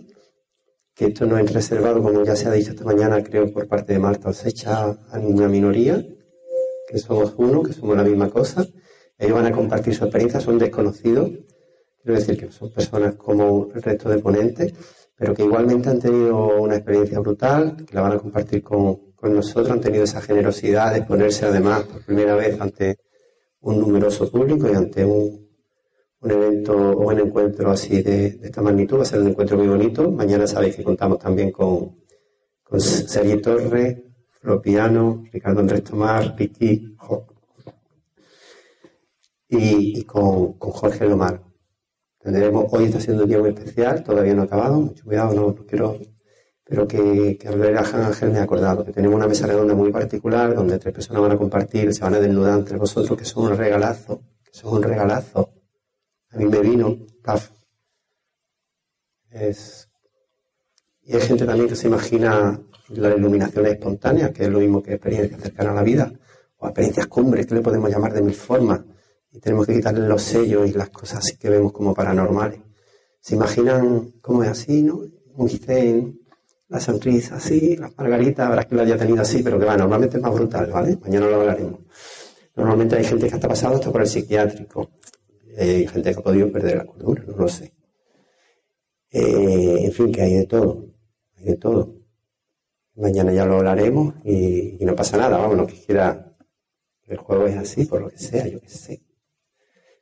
que 0.98 1.06
esto 1.06 1.26
no 1.26 1.38
es 1.38 1.52
reservado, 1.52 2.02
como 2.02 2.24
ya 2.24 2.34
se 2.34 2.48
ha 2.48 2.50
dicho 2.50 2.72
esta 2.72 2.82
mañana, 2.82 3.22
creo 3.22 3.52
por 3.52 3.68
parte 3.68 3.92
de 3.92 4.00
Marta 4.00 4.30
Osecha, 4.30 4.98
a 5.08 5.18
ninguna 5.18 5.46
minoría, 5.46 6.04
que 6.88 6.98
somos 6.98 7.34
uno, 7.36 7.62
que 7.62 7.72
somos 7.72 7.96
la 7.96 8.02
misma 8.02 8.28
cosa. 8.28 8.66
Ellos 9.16 9.34
van 9.34 9.46
a 9.46 9.52
compartir 9.52 9.94
su 9.94 10.02
experiencia, 10.02 10.40
son 10.40 10.58
desconocidos, 10.58 11.30
quiero 12.02 12.18
decir 12.18 12.36
que 12.36 12.50
son 12.50 12.72
personas 12.72 13.14
como 13.14 13.68
el 13.72 13.80
resto 13.80 14.08
de 14.08 14.18
ponentes, 14.18 14.74
pero 15.14 15.34
que 15.34 15.44
igualmente 15.44 15.88
han 15.88 16.00
tenido 16.00 16.60
una 16.60 16.74
experiencia 16.74 17.20
brutal, 17.20 17.76
que 17.86 17.94
la 17.94 18.00
van 18.00 18.12
a 18.14 18.18
compartir 18.18 18.64
con, 18.64 19.12
con 19.14 19.32
nosotros, 19.32 19.70
han 19.70 19.80
tenido 19.80 20.02
esa 20.02 20.20
generosidad 20.20 20.92
de 20.92 21.02
ponerse 21.02 21.46
además 21.46 21.84
por 21.84 22.04
primera 22.04 22.34
vez 22.34 22.60
ante 22.60 22.98
un 23.60 23.78
numeroso 23.78 24.28
público 24.28 24.68
y 24.68 24.74
ante 24.74 25.04
un, 25.04 25.47
un 26.20 26.30
evento 26.30 26.72
o 26.76 27.08
un 27.08 27.18
encuentro 27.20 27.70
así 27.70 28.02
de, 28.02 28.40
esta 28.42 28.62
magnitud. 28.62 28.98
Va 28.98 29.02
a 29.02 29.06
ser 29.06 29.20
un 29.20 29.28
encuentro 29.28 29.56
muy 29.56 29.68
bonito. 29.68 30.10
Mañana 30.10 30.46
sabéis 30.46 30.76
que 30.76 30.84
contamos 30.84 31.18
también 31.18 31.50
con, 31.52 31.96
con 32.62 32.80
Sergi 32.80 33.40
Torre, 33.40 34.04
Flopiano, 34.40 35.24
Ricardo 35.32 35.60
Andrés 35.60 35.84
Tomás, 35.84 36.36
Ricky, 36.36 36.96
y, 39.48 40.00
y 40.00 40.04
con, 40.04 40.58
Jorge 40.58 41.08
Lomar. 41.08 41.42
Tendremos, 42.18 42.66
hoy 42.72 42.84
está 42.84 43.00
siendo 43.00 43.22
un 43.22 43.28
día 43.28 43.38
muy 43.38 43.50
especial, 43.50 44.02
todavía 44.02 44.34
no 44.34 44.42
ha 44.42 44.44
acabado, 44.44 44.80
mucho 44.80 45.04
cuidado, 45.04 45.34
no, 45.34 45.54
quiero, 45.64 45.96
pero 46.64 46.86
que, 46.86 47.38
que 47.38 47.48
a 47.48 48.06
Ángel 48.06 48.30
me 48.32 48.38
he 48.38 48.42
acordado 48.42 48.84
que 48.84 48.92
tenemos 48.92 49.16
una 49.16 49.28
mesa 49.28 49.46
redonda 49.46 49.74
muy 49.74 49.90
particular 49.90 50.54
donde 50.54 50.78
tres 50.78 50.92
personas 50.92 51.22
van 51.22 51.32
a 51.32 51.38
compartir, 51.38 51.94
se 51.94 52.02
van 52.02 52.14
a 52.14 52.20
desnudar 52.20 52.58
entre 52.58 52.76
vosotros, 52.76 53.16
que 53.16 53.24
son 53.24 53.52
un 53.52 53.56
regalazo, 53.56 54.20
que 54.44 54.52
son 54.52 54.74
un 54.74 54.82
regalazo 54.82 55.57
a 56.30 56.36
mí 56.36 56.44
me 56.46 56.60
vino, 56.60 56.98
paf. 57.22 57.50
Es, 59.30 59.88
y 61.02 61.14
hay 61.14 61.20
gente 61.20 61.46
también 61.46 61.68
que 61.68 61.76
se 61.76 61.88
imagina 61.88 62.60
la 62.88 63.14
iluminación 63.14 63.66
espontánea, 63.66 64.32
que 64.32 64.44
es 64.44 64.50
lo 64.50 64.58
mismo 64.58 64.82
que 64.82 64.94
experiencia 64.94 65.38
cercana 65.38 65.70
a 65.72 65.74
la 65.74 65.82
vida. 65.82 66.12
o 66.58 66.66
experiencias 66.66 67.06
cumbres, 67.06 67.46
que 67.46 67.54
le 67.54 67.60
podemos 67.60 67.88
llamar 67.88 68.12
de 68.12 68.20
mil 68.20 68.34
formas, 68.34 68.80
y 69.30 69.38
tenemos 69.38 69.66
que 69.66 69.74
quitarle 69.74 70.08
los 70.08 70.22
sellos 70.22 70.68
y 70.68 70.72
las 70.72 70.90
cosas 70.90 71.20
así 71.20 71.36
que 71.36 71.48
vemos 71.48 71.72
como 71.72 71.94
paranormales. 71.94 72.60
¿Se 73.20 73.36
imaginan 73.36 74.12
cómo 74.20 74.42
es 74.42 74.50
así, 74.50 74.82
no? 74.82 75.02
Un 75.34 75.48
zen, 75.48 76.20
la 76.68 76.80
sonrisa 76.80 77.36
así, 77.36 77.76
las 77.76 77.96
margaritas, 77.96 78.46
habrá 78.48 78.64
que 78.64 78.74
lo 78.74 78.82
haya 78.82 78.98
tenido 78.98 79.22
así, 79.22 79.42
pero 79.42 79.58
que 79.58 79.64
va, 79.64 79.76
normalmente 79.76 80.16
es 80.16 80.22
más 80.22 80.34
brutal, 80.34 80.70
¿vale? 80.70 80.98
Mañana 81.00 81.26
lo 81.26 81.36
hablaremos. 81.36 81.80
Normalmente 82.56 82.96
hay 82.96 83.04
gente 83.04 83.28
que 83.28 83.36
está 83.36 83.48
pasado 83.48 83.76
hasta 83.76 83.92
por 83.92 84.00
el 84.00 84.08
psiquiátrico. 84.08 84.90
Hay 85.58 85.86
gente 85.88 86.12
que 86.12 86.20
ha 86.20 86.22
podido 86.22 86.52
perder 86.52 86.78
la 86.78 86.86
cordura, 86.86 87.24
no 87.26 87.36
lo 87.36 87.48
sé. 87.48 87.72
Eh, 89.10 89.78
en 89.84 89.92
fin, 89.92 90.12
que 90.12 90.22
hay 90.22 90.34
de 90.34 90.46
todo, 90.46 90.86
hay 91.36 91.46
de 91.46 91.56
todo. 91.56 91.96
Mañana 92.94 93.32
ya 93.32 93.44
lo 93.44 93.56
hablaremos 93.56 94.14
y, 94.24 94.78
no 94.80 94.94
pasa 94.94 95.16
nada, 95.16 95.38
vamos, 95.38 95.56
no 95.56 95.66
quisiera, 95.66 96.36
el 97.06 97.16
juego 97.16 97.46
es 97.46 97.56
así, 97.56 97.84
por 97.86 98.02
lo 98.02 98.08
que 98.08 98.18
sea, 98.18 98.46
yo 98.46 98.60
qué 98.60 98.68
sé. 98.68 99.02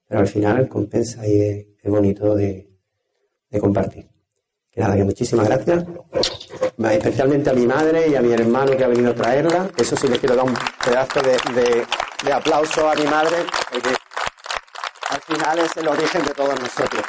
Pero 0.08 0.20
al 0.20 0.26
final 0.26 0.68
compensa 0.68 1.26
y 1.26 1.40
es, 1.40 1.66
bonito 1.84 2.34
de, 2.34 2.68
compartir. 3.60 4.08
Que 4.70 4.80
nada, 4.80 4.96
que 4.96 5.04
muchísimas 5.04 5.46
gracias. 5.46 5.84
Especialmente 6.78 7.48
a 7.48 7.54
mi 7.54 7.66
madre 7.66 8.08
y 8.08 8.14
a 8.14 8.20
mi 8.20 8.32
hermano 8.32 8.76
que 8.76 8.84
ha 8.84 8.88
venido 8.88 9.12
a 9.12 9.14
traerla. 9.14 9.70
Eso 9.78 9.96
sí 9.96 10.08
les 10.08 10.18
quiero 10.18 10.36
dar 10.36 10.44
un 10.44 10.54
pedazo 10.84 11.22
de, 11.22 12.32
aplauso 12.32 12.90
a 12.90 12.94
mi 12.94 13.04
madre, 13.04 13.36
al 15.16 15.22
final 15.22 15.58
es 15.60 15.74
el 15.78 15.88
origen 15.88 16.22
de 16.24 16.34
todos 16.34 16.60
nosotros. 16.60 17.02